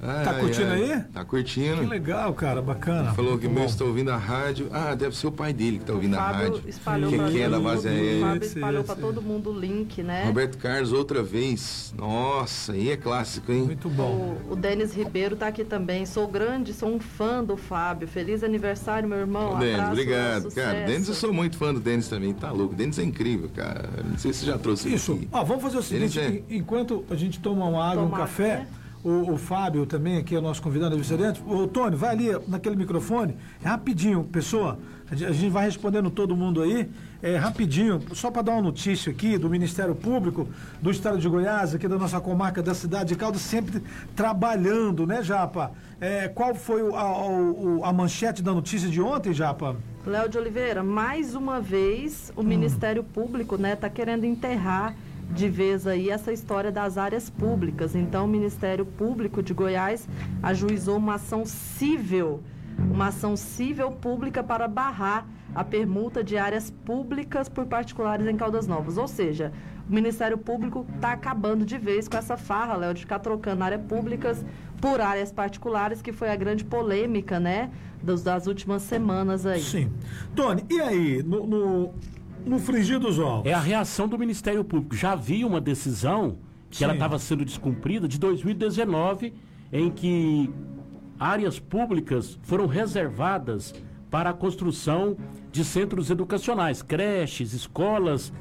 [0.03, 1.01] Tá curtindo aí?
[1.13, 1.81] Tá curtindo.
[1.83, 3.13] Que legal, cara, bacana.
[3.15, 4.69] Falou que meu está ouvindo a rádio.
[4.73, 6.61] Ah, deve ser o pai dele que está ouvindo a rádio.
[6.67, 8.21] espalhou que que é da todo base mundo, O.
[8.21, 10.25] Fábio espalhou pra todo mundo o link, né?
[10.25, 11.95] Roberto Carlos outra vez.
[11.97, 13.63] Nossa, aí é clássico, hein?
[13.63, 14.37] Muito bom.
[14.49, 16.05] O, o Denis Ribeiro tá aqui também.
[16.05, 18.09] Sou grande, sou um fã do Fábio.
[18.09, 19.53] Feliz aniversário, meu irmão.
[19.55, 20.51] Ô, Denis, obrigado.
[20.53, 22.35] Cara, Denis, eu sou muito fã do Denis também.
[22.35, 22.75] Tá louco.
[22.75, 23.89] Denis é incrível, cara.
[24.05, 25.13] Não sei se você já trouxe ele Isso.
[25.13, 25.29] aqui.
[25.31, 28.49] Ó, vamos fazer o seguinte: en- enquanto a gente toma uma água, um Tomar café,
[28.57, 28.67] café.
[29.05, 31.43] O, o Fábio também, aqui é o nosso convidado aniversariante.
[31.47, 34.79] Ô, Tony, vai ali naquele microfone, é rapidinho, pessoa.
[35.11, 36.89] A gente- vai respondendo todo mundo aí,
[37.23, 40.49] é rapidinho, só para dar uma notícia aqui do Ministério Público
[40.81, 43.83] do Estado de Goiás, aqui da nossa comarca da cidade de Caldas, sempre
[44.15, 45.73] trabalhando, né, Japa?
[46.01, 49.77] É, qual foi o- a, o- a manchete da notícia de ontem, Japa?
[50.07, 54.95] Léo de Oliveira, mais uma vez o Ministério Público né, tá querendo enterrar
[55.35, 57.95] de vez aí essa história das áreas públicas.
[57.95, 60.09] Então, o Ministério Público de Goiás
[60.43, 62.41] ajuizou uma ação civil,
[62.79, 68.67] uma ação civil pública para barrar a permuta de áreas públicas por particulares em Caldas
[68.67, 68.97] Novas.
[68.97, 69.53] Ou seja,
[69.89, 73.83] o Ministério Público está acabando de vez com essa farra, Léo, de ficar trocando áreas
[73.83, 74.45] públicas
[74.81, 77.71] por áreas particulares, que foi a grande polêmica, né,
[78.03, 79.61] dos- das últimas semanas aí.
[79.61, 79.91] Sim.
[80.35, 81.95] Tony, e aí, no, no,
[82.45, 83.47] no frigir dos ovos?
[83.47, 84.95] É a reação do Ministério Público.
[84.95, 86.39] Já havia uma decisão
[86.71, 86.85] que Sim.
[86.85, 89.35] ela estava sendo descumprida de 2019,
[89.73, 90.51] em que
[91.19, 93.75] áreas públicas foram reservadas
[94.11, 95.17] para a construção
[95.51, 98.33] de centros educacionais, creches, escolas.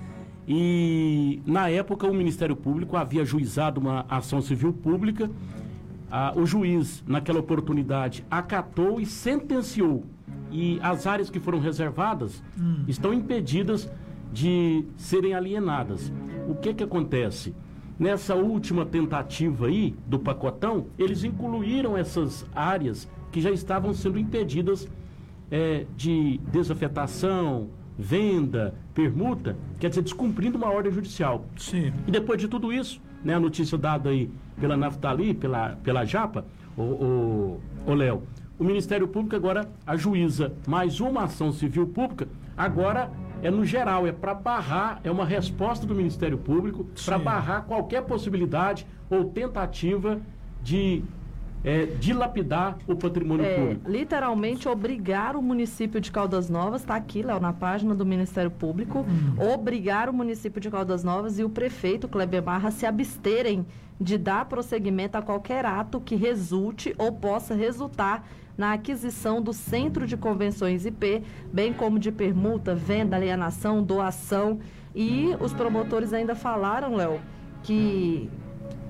[0.47, 5.29] E na época o Ministério Público havia juizado uma ação civil pública.
[6.09, 10.03] Ah, o juiz, naquela oportunidade, acatou e sentenciou.
[10.51, 12.43] E as áreas que foram reservadas
[12.87, 13.89] estão impedidas
[14.31, 16.11] de serem alienadas.
[16.47, 17.53] O que que acontece?
[17.99, 24.89] Nessa última tentativa aí do pacotão, eles incluíram essas áreas que já estavam sendo impedidas
[25.51, 31.45] eh, de desafetação, venda, permuta, quer dizer, descumprindo uma ordem judicial.
[31.55, 31.93] Sim.
[32.07, 34.29] E depois de tudo isso, né, a notícia dada aí
[34.59, 36.45] pela Naftali, pela, pela Japa,
[36.75, 38.23] o, o, o Léo,
[38.61, 40.53] o Ministério Público agora ajuiza.
[40.67, 43.09] Mais uma ação civil pública, agora
[43.41, 48.03] é no geral, é para barrar, é uma resposta do Ministério Público para barrar qualquer
[48.03, 50.21] possibilidade ou tentativa
[50.61, 51.03] de
[51.63, 53.89] é, dilapidar o patrimônio É, público.
[53.89, 59.05] literalmente obrigar o município de Caldas Novas, está aqui, Léo, na página do Ministério Público,
[59.53, 63.65] obrigar o município de Caldas Novas e o prefeito Kleber Barra a se absterem
[63.99, 70.05] de dar prosseguimento a qualquer ato que resulte ou possa resultar na aquisição do Centro
[70.07, 74.59] de Convenções IP, bem como de permuta, venda, alienação, doação.
[74.93, 77.19] E os promotores ainda falaram, Léo,
[77.63, 78.29] que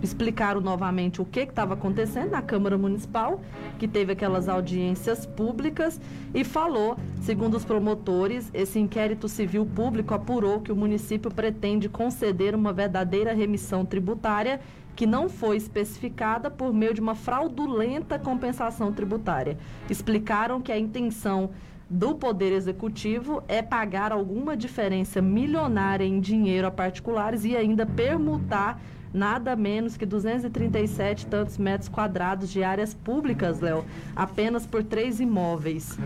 [0.01, 3.41] explicaram novamente o que estava acontecendo na Câmara Municipal,
[3.77, 5.99] que teve aquelas audiências públicas,
[6.33, 12.55] e falou, segundo os promotores, esse inquérito civil público apurou que o município pretende conceder
[12.55, 14.59] uma verdadeira remissão tributária
[14.95, 19.57] que não foi especificada por meio de uma fraudulenta compensação tributária.
[19.89, 21.51] Explicaram que a intenção
[21.89, 28.81] do Poder Executivo é pagar alguma diferença milionária em dinheiro a particulares e ainda permutar
[29.14, 33.86] nada menos que 237 tantos metros quadrados de áreas públicas, Léo,
[34.16, 35.97] apenas por três imóveis.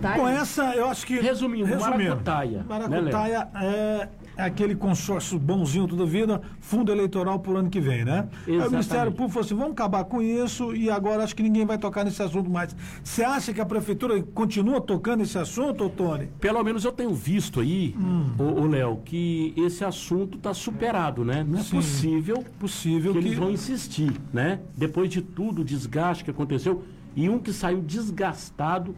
[0.00, 0.36] Tá Com aí.
[0.36, 1.18] essa, eu acho que.
[1.18, 7.70] Resumindo, maracutaia, né, Maracutaia é, é aquele consórcio bonzinho toda vida, fundo eleitoral pro ano
[7.70, 8.20] que vem, né?
[8.20, 8.70] Aí o Exatamente.
[8.72, 12.04] Ministério Público falou assim: vamos acabar com isso e agora acho que ninguém vai tocar
[12.04, 12.74] nesse assunto mais.
[13.02, 16.28] Você acha que a prefeitura continua tocando esse assunto, Tony?
[16.40, 18.30] Pelo menos eu tenho visto aí, Hum.
[18.38, 21.44] ô, Léo, que esse assunto está superado, né?
[21.48, 21.76] Não é Sim.
[21.76, 23.26] possível Possível que que.
[23.28, 24.60] eles vão insistir, né?
[24.76, 26.82] Depois de tudo, o desgaste que aconteceu.
[27.16, 28.94] E um que saiu desgastado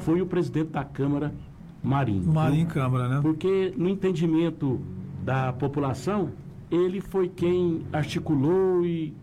[0.00, 1.32] foi o presidente da Câmara,
[1.82, 2.32] Marinho.
[2.32, 3.20] Marinho em Câmara, né?
[3.20, 4.80] Porque no entendimento
[5.22, 6.30] da população,
[6.70, 9.14] ele foi quem articulou e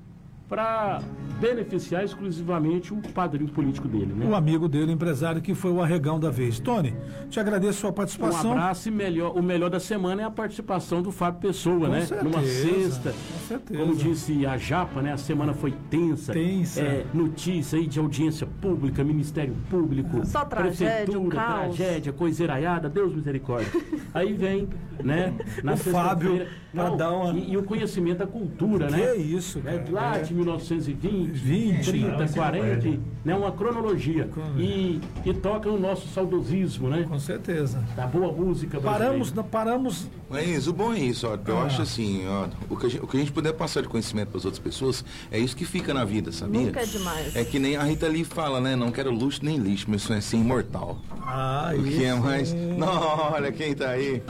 [0.50, 1.00] para
[1.39, 4.26] beneficiar exclusivamente o padrinho político dele, né?
[4.26, 6.60] O amigo dele, o empresário, que foi o arregão da vez.
[6.60, 6.93] Tony,
[7.30, 8.52] te agradeço a sua Um participação.
[8.52, 12.02] abraço e melhor, o melhor da semana é a participação do Fábio Pessoa, Com né?
[12.06, 13.12] certeza, Numa sexta.
[13.12, 13.80] com certeza.
[13.80, 15.14] Como disse a Japa, né?
[15.14, 16.34] A semana foi tensa.
[16.34, 16.82] Tensa.
[16.82, 21.76] É, notícia aí de audiência pública, Ministério Público, Só tragédia, Prefeitura, um caos.
[21.78, 23.72] tragédia, coisa iraiada, Deus misericórdia.
[24.14, 24.68] aí vem,
[25.04, 25.34] né?
[25.64, 29.16] Na O Fábio, Não, dar uma- e, e o conhecimento da cultura, Que né?
[29.16, 29.86] isso, É, cara.
[29.91, 30.22] lá É.
[30.22, 33.35] de 1920, 20, 30, não, 40, isso né?
[33.35, 34.29] Uma cronologia.
[34.57, 37.05] E, e toca o nosso saudosismo, né?
[37.07, 37.83] Com certeza.
[37.95, 39.05] Da boa música brasileira.
[39.05, 40.09] Paramos, paramos.
[40.30, 41.38] Mas o bom é isso, ó.
[41.45, 41.63] Eu Ah.
[41.63, 44.27] acho assim, ó, o que, a gente, o que a gente puder passar de conhecimento
[44.30, 46.61] para as outras pessoas, é isso que fica na vida, sabia?
[46.61, 47.36] Nunca é demais.
[47.36, 48.75] É que nem a Rita Lee fala, né?
[48.75, 50.99] Não quero luxo nem lixo, meu sonho é ser imortal.
[51.21, 52.17] Ah, O que é isso.
[52.21, 52.53] mais?
[52.53, 52.88] Não,
[53.34, 54.21] olha quem tá aí.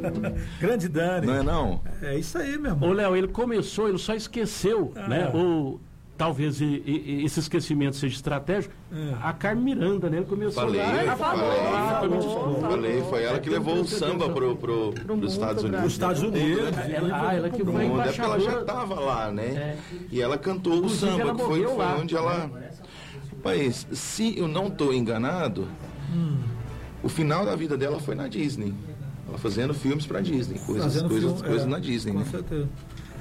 [0.60, 1.26] Grande Dani.
[1.26, 1.80] Não é não?
[2.02, 2.92] É isso aí, meu Ô, irmão.
[2.92, 5.08] Léo, ele começou, ele só esqueceu, Ah.
[5.08, 5.30] né?
[5.32, 5.80] Ou
[6.16, 8.72] talvez e- e- esse esquecimento seja estratégico.
[9.22, 10.18] A Carmen Miranda, né?
[10.18, 10.86] Ele começou Falei, lá.
[10.88, 12.60] falei, falou, foi muito falou, bom.
[12.70, 15.62] Falei, foi ela que levou o samba pro, pro, Pro mundo, Estados.
[15.64, 15.86] Unidos.
[15.86, 16.76] Os Estados Unidos.
[16.76, 18.64] Ela, ah, ela que Pro foi mundo, é porque ela já embaixadora.
[18.64, 19.44] tava lá, né?
[19.46, 19.76] É.
[20.10, 22.50] E ela cantou o samba, que foi, foi onde ela.
[23.36, 25.68] Rapaz, se eu não tô enganado,
[27.02, 28.74] o final da vida dela foi na Disney.
[29.28, 32.24] Ela fazendo filmes pra Disney, coisas, coisas, filme, coisas é, na Disney, Com né?
[32.30, 32.68] certeza.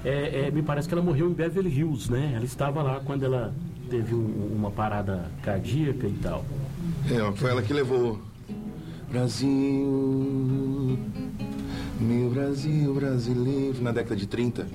[0.05, 2.33] É, é, me parece que ela morreu em Beverly Hills, né?
[2.35, 3.53] Ela estava lá quando ela
[3.89, 6.45] teve um- uma parada cardíaca e tal.
[7.09, 8.19] É, foi ela que levou.
[9.09, 10.99] Brasil,
[11.99, 14.67] meu Brasil brasileiro, na década de 30.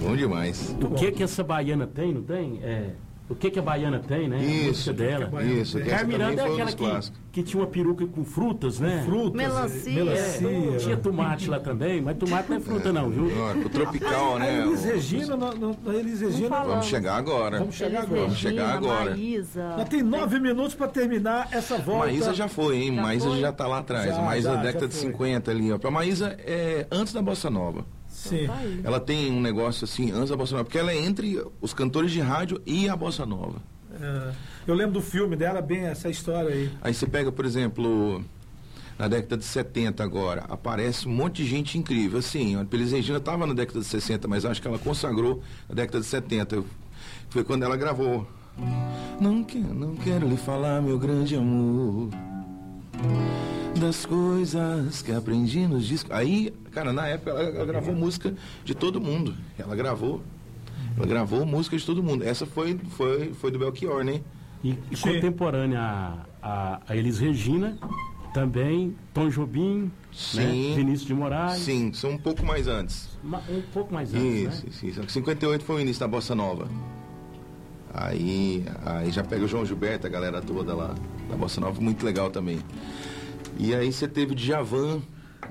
[0.00, 0.74] Bom demais.
[0.82, 2.58] O que que essa baiana tem, não tem?
[2.62, 2.90] É,
[3.30, 4.36] o que que a baiana tem, né?
[4.36, 5.44] a Isso, música dela.
[5.44, 8.04] Isso, que essa Carmen também Miranda é foi aquela dos que, que tinha uma peruca
[8.06, 9.02] com frutas, né?
[9.06, 9.32] Frutas.
[9.34, 9.92] Melancia.
[10.04, 10.48] Melancia.
[10.48, 13.30] É, tinha tomate lá também, mas tomate não é fruta não, viu?
[13.38, 14.58] Ó, o tropical, A né?
[14.66, 15.38] Elis o- Regina,
[15.86, 16.48] a Elis Regina.
[16.48, 17.58] Vamos chegar agora.
[17.60, 18.20] Vamos chegar Elis agora.
[18.22, 19.10] Vamos chegar agora.
[19.10, 19.74] Maísa.
[19.78, 22.06] Já tem nove minutos para terminar essa volta.
[22.06, 22.96] Maísa já foi, hein?
[22.96, 23.40] Já Maísa foi?
[23.40, 24.06] já tá lá atrás.
[24.06, 25.06] Já, a Maísa já, da década já de foi.
[25.12, 25.78] 50 ali, ó.
[25.82, 27.84] A Maísa é antes da Bossa Nova.
[28.28, 28.46] Sim.
[28.46, 28.60] Tá.
[28.84, 32.10] Ela tem um negócio assim, antes da Bossa Nova, porque ela é entre os cantores
[32.10, 33.62] de rádio e a Bossa Nova.
[34.00, 34.32] É.
[34.66, 36.70] Eu lembro do filme dela, bem essa história aí.
[36.82, 38.22] Aí você pega, por exemplo,
[38.98, 42.18] na década de 70 agora, aparece um monte de gente incrível.
[42.18, 45.74] Assim, a Elis Regina estava na década de 60, mas acho que ela consagrou na
[45.74, 46.62] década de 70.
[47.30, 48.26] Foi quando ela gravou.
[49.18, 52.10] Não quero, não quero lhe falar, meu grande amor.
[53.78, 56.10] Das coisas que aprendi nos discos.
[56.12, 59.34] Aí, cara, na época ela, ela gravou música de todo mundo.
[59.58, 60.22] Ela gravou.
[60.96, 62.24] Ela gravou música de todo mundo.
[62.24, 64.20] Essa foi, foi, foi do Belchior, né?
[64.62, 67.78] E, e contemporânea a, a, a Elis Regina,
[68.34, 69.90] também Tom Jobim, né?
[70.12, 70.74] Sim.
[70.76, 71.62] Vinícius de Moraes.
[71.62, 73.08] Sim, são um pouco mais antes.
[73.24, 74.70] Um pouco mais antes, Isso, né?
[74.70, 75.10] isso, isso.
[75.10, 76.68] 58 foi o início da Bossa Nova.
[77.92, 80.94] Aí, aí já pega o João Gilberto, a galera toda lá
[81.28, 82.60] da Bossa Nova, muito legal também.
[83.62, 85.02] E aí você teve o Djavan,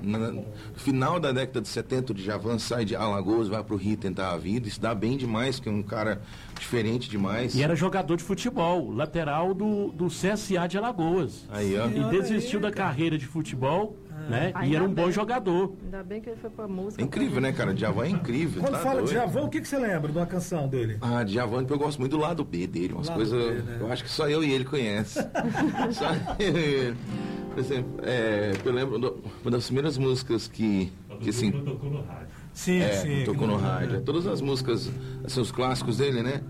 [0.02, 0.44] na- no
[0.74, 4.36] final da década de 70, o Djavan sai de Alagoas, vai pro Rio tentar a
[4.36, 6.20] vida, isso dá bem demais, porque é um cara
[6.58, 7.54] diferente demais.
[7.54, 11.46] E era jogador de futebol, lateral do, do CSA de Alagoas.
[11.50, 11.86] Aí, ó.
[11.86, 13.96] E desistiu da carreira de futebol,
[14.28, 14.50] né?
[14.54, 15.12] Ah, E era um ainda bom bem.
[15.12, 15.74] jogador.
[15.84, 17.00] Ainda bem que ele foi pra música.
[17.02, 17.72] É incrível, né, cara?
[17.72, 18.60] Djavan é incrível.
[18.62, 19.14] Quando tá fala de doido.
[19.14, 20.98] Javão, o que, que você lembra de uma canção dele?
[21.00, 23.64] Ah, Djavan, eu gosto muito do lado B dele, umas coisas.
[23.64, 23.78] Né?
[23.80, 25.18] Eu acho que só eu e ele conhece.
[25.92, 26.96] só eu e ele.
[27.50, 30.90] Por exemplo, é, eu lembro do- uma das primeiras músicas que,
[31.20, 32.28] que assim, tocou no rádio.
[32.54, 33.24] Sim, é, sim.
[33.24, 34.00] tocou no rádio.
[34.02, 34.90] Todas as músicas,
[35.24, 36.42] assim, os clássicos dele, né?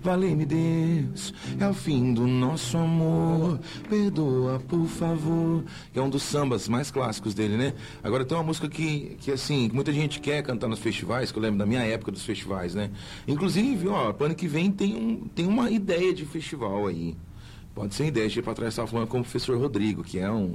[0.00, 3.58] Valei-me Deus, é o fim do nosso amor.
[3.90, 5.64] Perdoa, por favor.
[5.92, 7.74] Que é um dos sambas mais clássicos dele, né?
[8.02, 11.38] Agora tem uma música que, que assim, que muita gente quer cantar nos festivais, que
[11.38, 12.90] eu lembro da minha época dos festivais, né?
[13.26, 17.16] Inclusive, ó, pro ano que vem tem, um, tem uma ideia de festival aí.
[17.78, 20.28] Pode ser ideia, de ir pra trás estava falando com o professor Rodrigo, que é
[20.28, 20.50] um.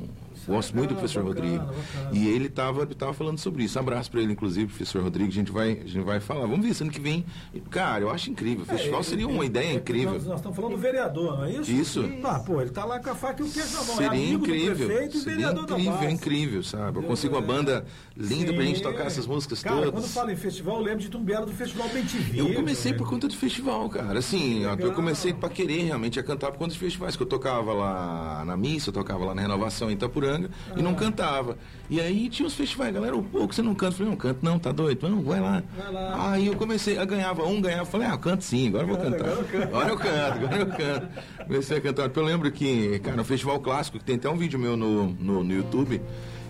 [0.48, 1.64] Gosto muito do professor Rodrigo.
[2.12, 3.78] E ele estava tava falando sobre isso.
[3.80, 5.30] Abraço para ele, inclusive, professor Rodrigo.
[5.30, 6.42] A gente vai, a gente vai falar.
[6.42, 7.26] Vamos ver esse ano que vem.
[7.70, 8.64] Cara, eu acho incrível.
[8.64, 10.14] O festival É, seria ele- uma ideia ele- incrível.
[10.14, 11.72] Nós, nós estamos falando do vereador, não é isso?
[11.72, 12.10] Isso.
[12.24, 13.94] Ah, pô, ele tá lá com a faca e o queijo na mão.
[13.94, 14.88] é Seria do incrível.
[14.88, 16.98] prefeito e Seria incrível, incrível, sabe?
[17.00, 17.86] Eu consigo uma banda
[18.16, 19.92] linda pra gente tocar essas músicas Cara, todas.
[19.92, 22.40] quando fala em festival, eu lembro de Tumbiara do Festival Bem TV.
[22.42, 23.04] Eu comecei velho.
[23.04, 24.20] por conta do festival, cara.
[24.20, 27.16] Assim, eu comecei pra querer realmente a cantar por conta dos festivais.
[27.16, 30.82] Que eu tocava lá na missa, eu tocava lá na renovação em Itapuranga e Ah.
[30.84, 31.58] não cantava.
[31.90, 33.94] E aí tinha os festivais, galera, pô, que você não canta?
[33.94, 35.08] Eu falei, não canto, não, tá doido?
[35.08, 35.62] Não, vai lá.
[35.78, 36.32] Vai lá.
[36.32, 38.98] Aí eu comecei, eu ganhava um, ganhava, falei, ah, eu canto sim, agora eu vou
[38.98, 39.30] cantar.
[39.64, 41.08] Agora eu canto, agora eu canto.
[41.46, 42.12] Comecei a cantar.
[42.16, 45.44] Eu lembro que, cara, no Festival Clássico, que tem até um vídeo meu no, no,
[45.44, 46.02] no YouTube,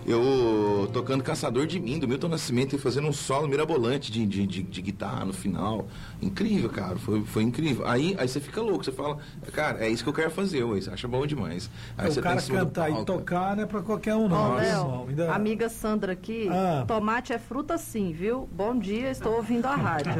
[0.06, 4.46] Eu tocando Caçador de Mim, do Milton Nascimento, e fazendo um solo mirabolante de, de,
[4.46, 5.86] de, de guitarra no final.
[6.20, 6.96] Incrível, cara.
[6.96, 7.86] Foi, foi incrível.
[7.86, 9.16] Aí, aí você fica louco, você fala,
[9.52, 10.62] cara, é isso que eu quero fazer.
[10.64, 11.70] Você acha bom demais.
[11.96, 14.28] Aí o você cara tá cima do cantar e tocar não é pra qualquer um,
[14.28, 14.54] não.
[14.56, 15.06] Léo, irmão.
[15.08, 16.84] Ainda- amiga Sandra aqui, Ah.
[16.86, 18.46] tomate é fruta sim, viu?
[18.52, 20.12] Bom dia, estou ouvindo a rádio.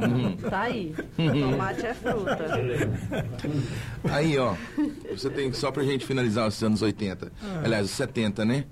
[0.48, 0.94] tá aí.
[1.16, 2.38] Tomate é fruta.
[4.10, 4.54] Aí, ó,
[5.10, 7.30] você tem só pra gente finalizar os anos 80.
[7.62, 8.64] Aliás, os 70, né?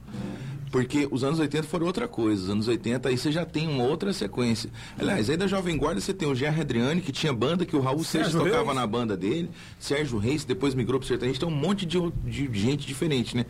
[0.74, 2.42] Porque os anos 80 foram outra coisa.
[2.42, 4.68] Os anos 80 aí você já tem uma outra sequência.
[4.98, 7.80] Aliás, aí da Jovem Guarda você tem o Gerry Adriani, que tinha banda, que o
[7.80, 8.74] Raul Seixas Sérgio tocava Reis.
[8.74, 9.50] na banda dele.
[9.78, 11.38] Sérgio Reis, depois migrou pro sertanejo.
[11.38, 13.46] Tem um monte de, de gente diferente, né?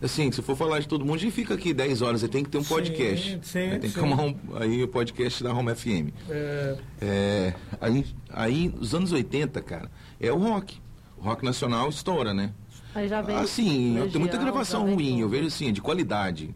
[0.00, 2.22] Assim, se for falar de todo mundo, a gente fica aqui 10 horas.
[2.22, 3.38] Você tem que ter um Sim, podcast.
[3.42, 3.98] sim, Aí tem que sim.
[4.00, 6.08] arrumar um, aí o podcast da Home FM.
[6.30, 10.80] É, É, aí, aí, os anos 80, cara, é o rock.
[11.18, 12.54] O rock nacional estoura, né?
[12.94, 13.36] Aí já vem.
[13.36, 15.36] Assim, tem muita gravação ruim, eu tudo.
[15.36, 16.54] vejo assim, de qualidade.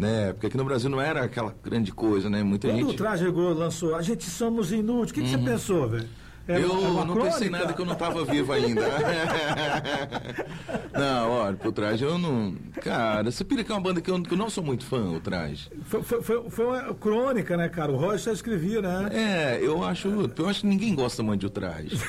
[0.00, 0.32] Né?
[0.32, 2.42] Porque aqui no Brasil não era aquela grande coisa, né?
[2.42, 2.96] Muita Quando o gente.
[2.96, 6.08] Traje Rigor lançou A Gente Somos Inúteis, o que, que você pensou, velho?
[6.48, 7.58] É eu uma- é não pensei crônica?
[7.58, 8.80] nada que eu não tava vivo ainda.
[10.92, 12.56] não, olha, pro traje eu não.
[12.80, 15.10] Cara, você pira que é uma banda que eu, que eu não sou muito fã,
[15.10, 15.70] o traje.
[15.84, 17.92] Foi, foi, foi, uma crônica, né, cara?
[17.92, 19.10] O Roger só escrevia, né?
[19.12, 22.00] É, eu acho, eu acho que ninguém gosta muito de o traje.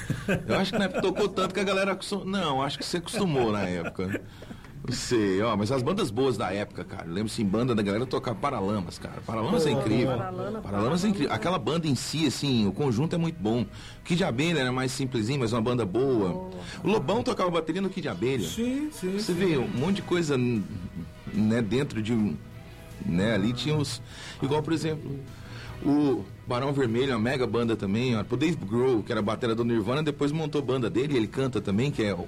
[0.48, 1.98] Eu acho que na época tocou tanto que a galera.
[2.26, 4.22] Não, acho que você acostumou na época.
[4.88, 7.06] Não sei, ó, mas as bandas boas da época, cara.
[7.06, 9.22] Eu lembro assim, banda da galera tocar Paralamas, cara.
[9.26, 10.18] Paralamas é incrível.
[10.18, 11.32] Paralama, Paralamas é incrível.
[11.34, 13.66] Aquela banda em si, assim, o conjunto é muito bom.
[14.04, 16.50] Kid de Abelha era mais simplesinho, mas uma banda boa.
[16.84, 18.48] O Lobão tocava bateria no Kid de Abelha.
[18.48, 19.14] Sim, sim.
[19.20, 22.36] Você vê um monte de coisa né, dentro de um.
[23.06, 24.02] Né, ali tinha os.
[24.42, 25.20] Igual, por exemplo,
[25.84, 28.16] o Barão Vermelho, uma mega banda também.
[28.16, 31.28] ó, O Dave Grohl, que era a batera do Nirvana, depois montou banda dele, ele
[31.28, 32.28] canta também, que é o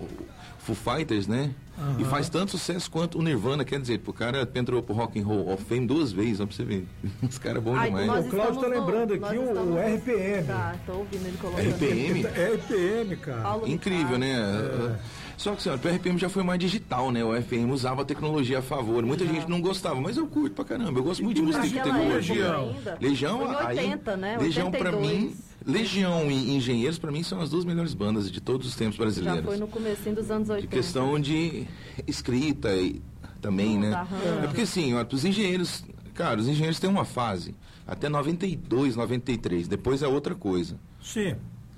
[0.59, 1.51] Foo Fighters, né?
[1.99, 5.25] E faz tanto sucesso quanto o Nirvana, quer dizer, o cara entrou pro Rock and
[5.25, 6.87] Roll of Fame duas vezes, ó, pra você ver.
[7.27, 8.25] Os caras bons Ai, demais.
[8.25, 10.47] O Cláudio tá lembrando no- aqui o- o RPM.
[10.47, 11.69] Tá, tô ouvindo ele colocando.
[11.69, 12.25] RPM?
[12.35, 13.41] É RPM, cara.
[13.41, 14.89] Paulo Incrível, Ricardo.
[14.89, 14.99] né?
[15.35, 17.23] Só que ó, o RPM já foi mais digital, né?
[17.25, 19.03] O RPM usava a tecnologia a favor.
[19.03, 20.99] Muita gente não gostava, mas eu curto pra caramba.
[20.99, 22.55] Eu gosto muito de música de Naquela tecnologia.
[23.01, 24.37] Legião, em aí, 80, né?
[24.39, 25.11] Legião pra 82.
[25.23, 25.35] mim,
[25.65, 29.03] Legião e Engenheiros pra mim são as duas melhores bandas de todos os tempos Já
[29.03, 29.45] brasileiros.
[29.45, 30.67] foi no comecinho dos anos 80.
[30.67, 31.65] De questão de
[32.07, 33.01] escrita e
[33.41, 33.91] também, né?
[33.91, 34.07] Tá.
[34.43, 35.83] É porque assim, os engenheiros,
[36.13, 37.55] cara, os engenheiros têm uma fase
[37.87, 40.77] até 92, 93, depois é outra coisa.
[41.01, 41.35] Sim.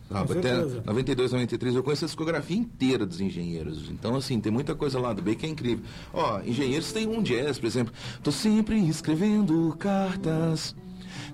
[0.08, 0.84] Sabe, até certeza.
[0.86, 3.90] 92, 93, eu conheço a discografia inteira dos engenheiros.
[3.90, 5.84] Então, assim, tem muita coisa lá do B que é incrível.
[6.14, 7.92] Ó, engenheiros tem um jazz, por exemplo.
[8.22, 10.76] Tô sempre escrevendo cartas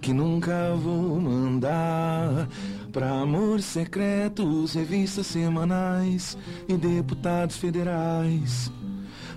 [0.02, 2.48] que nunca vou mandar
[2.92, 6.38] pra amores secretos, revistas semanais
[6.68, 8.72] e deputados federais.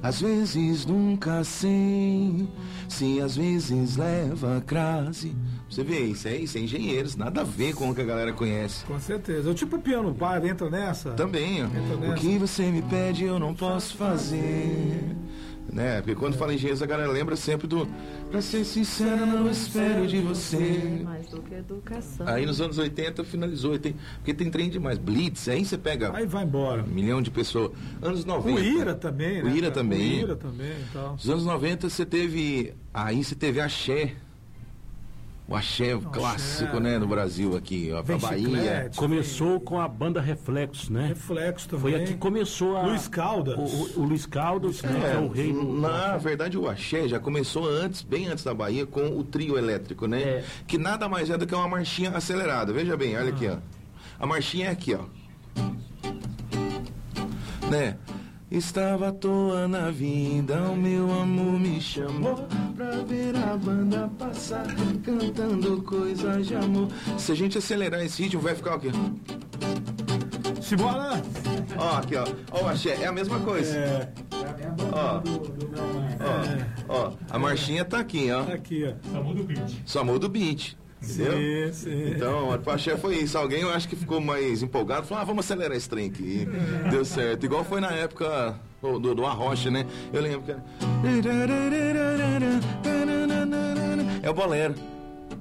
[0.02, 2.46] Às vezes nunca sei
[2.88, 5.34] se às vezes leva a crase.
[5.68, 8.32] Você vê, isso é, isso é engenheiros, nada a ver com o que a galera
[8.32, 8.84] conhece.
[8.84, 9.50] Com certeza.
[9.50, 11.10] O tipo piano bar entra nessa?
[11.12, 11.66] Também, ó.
[11.66, 12.14] Entra O nessa.
[12.16, 15.16] que você me pede eu não posso fazer.
[15.72, 15.96] Né?
[16.02, 17.88] Porque quando fala engenheiros, a galera lembra sempre do.
[18.30, 21.00] Pra ser sincero, não espero de você.
[21.02, 22.28] Mais do que educação.
[22.28, 23.76] Aí nos anos 80 finalizou.
[23.78, 24.98] Tem, porque tem trem demais.
[24.98, 26.82] Blitz, aí você pega Aí vai embora.
[26.82, 27.72] um milhão de pessoas.
[28.02, 28.60] Anos 90.
[28.60, 29.50] O Ira também, O né?
[29.52, 29.72] Ira cara?
[29.72, 30.00] também.
[30.00, 30.72] O Ira também.
[31.12, 32.74] Nos anos 90 você teve.
[32.92, 34.14] Aí você teve axé.
[35.46, 38.46] O axé clássico, né, no Brasil aqui, ó, pra Vem Bahia.
[38.48, 41.08] chiclete, Começou com a banda Reflexos, né?
[41.08, 41.82] Reflexo também.
[41.82, 42.82] Foi aqui que começou a.
[42.86, 43.54] Luiz Caldas.
[43.58, 45.62] O, o- o Luiz Caldas, né, que é o rei do.
[45.80, 50.06] Na verdade, o axé já começou antes, bem antes da Bahia, com o trio elétrico,
[50.06, 50.22] né?
[50.22, 50.44] É.
[50.66, 52.72] Que nada mais é do que uma marchinha acelerada.
[52.72, 53.58] Veja bem, olha aqui, ó.
[54.18, 55.04] A marchinha é aqui, ó.
[57.70, 57.96] Né?
[58.54, 62.36] Estava à toa na vida, o meu amor me chamou
[62.76, 64.64] pra ver a banda passar,
[65.04, 66.86] cantando coisas de amor.
[67.18, 68.90] Se a gente acelerar esse ritmo, vai ficar o quê?
[70.62, 71.20] Simbora!
[71.76, 72.24] Ó, aqui, ó.
[72.52, 73.76] Ó, o axé, é a mesma coisa.
[73.76, 74.12] É,
[74.92, 75.20] Ó,
[76.88, 77.12] ó, ó.
[77.30, 78.42] A marchinha tá aqui, ó.
[78.52, 78.94] aqui, ó.
[79.12, 79.82] Só muda o beat.
[79.84, 80.76] Só muda o beat.
[81.10, 81.72] Entendeu?
[81.72, 82.10] Sim, sim.
[82.16, 83.36] Então, o axé foi isso.
[83.38, 86.48] Alguém, eu acho que ficou mais empolgado, falou, ah, vamos acelerar esse trem aqui.
[86.90, 87.44] Deu certo.
[87.44, 89.86] Igual foi na época do, do, Arrocha, né?
[90.12, 90.62] Eu lembro que era...
[94.22, 94.74] É o bolero.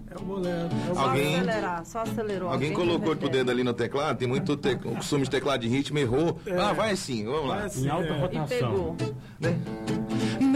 [0.10, 0.70] É o bolero.
[0.92, 2.50] É Só Alguém- acelerar, só acelerou.
[2.52, 4.74] Alguém colocou o dedo ali no teclado, tem muito te...
[4.74, 6.40] o costume de teclado de ritmo, errou.
[6.60, 7.56] Ah, vai assim, vamos lá.
[7.58, 8.18] Vai assim, Em alta é.
[8.18, 8.48] E rotação.
[8.48, 8.96] pegou.
[9.40, 9.58] né?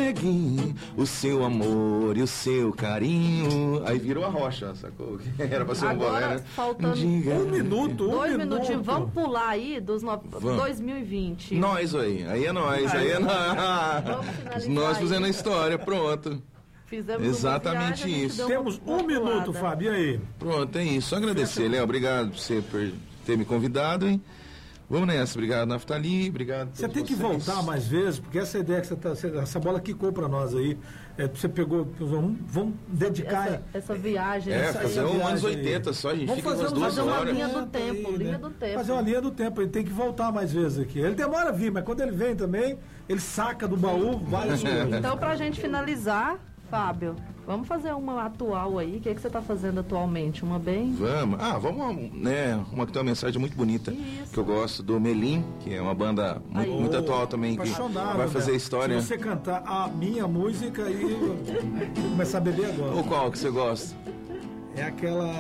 [0.08, 3.82] Neguinho, o seu amor e o seu carinho.
[3.86, 5.20] Aí virou a rocha, sacou?
[5.38, 6.44] Era pra ser um Agora, bolero.
[6.56, 8.50] faltando Diga- Um minuto, um Dois minuto.
[8.54, 8.86] minutinhos.
[8.86, 10.18] Vamos pular aí dos no...
[10.30, 10.62] Vamos.
[10.62, 11.56] 2020.
[11.56, 13.28] Nós aí, aí é nós, aí é Vamos
[14.46, 14.68] nós.
[14.68, 15.04] Nós aí.
[15.04, 16.42] fazendo a história, pronto.
[16.86, 18.48] Fizemos Exatamente viagem, isso.
[18.48, 19.52] Temos uma um minuto.
[19.52, 20.20] Fábio, e aí?
[20.40, 21.10] Pronto, é isso.
[21.10, 21.84] Só agradecer, Léo.
[21.84, 22.92] Obrigado por você por
[23.26, 24.22] ter me convidado, hein?
[24.90, 25.34] Vamos nessa.
[25.38, 26.30] Obrigado, Naftali.
[26.30, 26.70] Obrigado.
[26.70, 27.46] a Você tem que vocês.
[27.46, 29.10] voltar mais vezes, porque essa ideia que você tá.
[29.42, 30.78] essa bola quicou pra nós aí.
[31.18, 31.86] é, você pegou.
[32.00, 33.48] Vamos, vamos dedicar.
[33.48, 34.54] Essa, essa viagem.
[34.54, 35.56] É, essa- fazer um anos viagem aí.
[35.58, 37.34] 80 só, a gente Vamos fica fazer umas um- duas fazer uma horas.
[37.34, 38.18] linha do Aí, tempo, né?
[38.18, 38.74] linha do tempo.
[38.76, 41.00] Fazer uma linha do tempo, ele tem que voltar mais vezes aqui.
[41.00, 42.78] Ele demora a vir, mas quando ele vem também,
[43.10, 44.94] ele saca do baú várias coisas.
[44.94, 46.38] Então, pra gente finalizar,
[46.70, 47.16] Fábio,
[47.48, 48.98] vamos fazer uma atual aí.
[48.98, 50.44] O que, é que você tá fazendo atualmente?
[50.44, 50.94] Uma bem.
[50.94, 51.40] Vamos.
[51.42, 52.62] Ah, vamos, né?
[52.72, 53.92] Uma que tem uma mensagem muito bonita.
[53.92, 54.34] Isso.
[54.34, 56.80] Que eu gosto do Melim, que é uma banda muito, Aí.
[56.80, 58.58] muito atual também, que vai fazer né?
[58.58, 59.02] história.
[59.02, 61.18] Se você cantar a minha música e
[62.12, 62.96] começar a beber agora.
[62.96, 63.96] Ou qual que você gosta?
[64.76, 65.32] É aquela.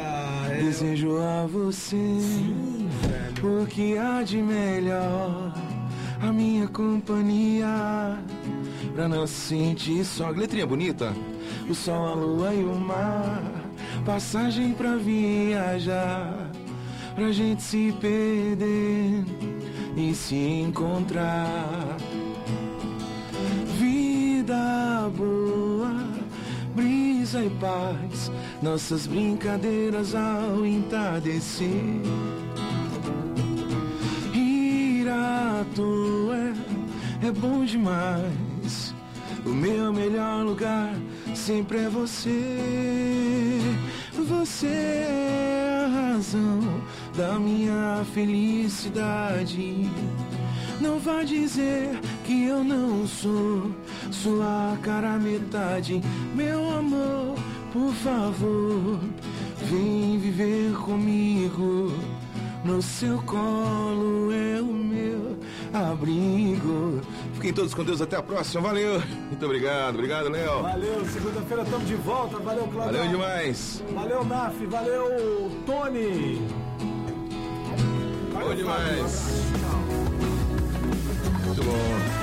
[0.49, 0.61] É...
[0.63, 3.61] Desejo a você Sim, velho.
[3.61, 5.53] o que há de melhor,
[6.21, 7.67] a minha companhia,
[8.95, 10.29] pra não sentir só.
[10.29, 11.13] Letrinha bonita?
[11.69, 13.43] O sol, a lua e o mar,
[14.05, 16.49] passagem pra viajar,
[17.13, 19.25] pra gente se perder
[19.97, 21.97] e se encontrar.
[23.77, 25.93] Vida boa,
[26.73, 32.01] brisa e paz, nossas brincadeiras ao entardecer.
[34.33, 38.95] Ir é, é bom demais.
[39.45, 40.95] O meu melhor lugar
[41.47, 43.61] sempre é você.
[44.27, 46.59] Você é a razão
[47.15, 49.89] da minha felicidade.
[50.81, 53.71] Não vá dizer que eu não sou
[54.11, 56.01] sua cara metade.
[56.35, 57.37] Meu amor,
[57.71, 58.99] por favor,
[59.71, 61.93] vem viver comigo.
[62.65, 65.39] No seu colo é o meu
[65.73, 67.01] abrigo.
[67.33, 68.61] Fiquem todos com Deus, até a próxima.
[68.61, 69.01] Valeu.
[69.27, 70.61] Muito obrigado, obrigado, Léo.
[70.63, 72.37] Valeu, segunda-feira estamos de volta.
[72.37, 72.97] Valeu, Cláudio.
[72.97, 73.83] Valeu demais.
[73.93, 74.65] Valeu, Naf.
[74.65, 76.41] Valeu, Tony.
[78.33, 79.47] Valeu, demais.
[81.45, 82.16] Muito bom.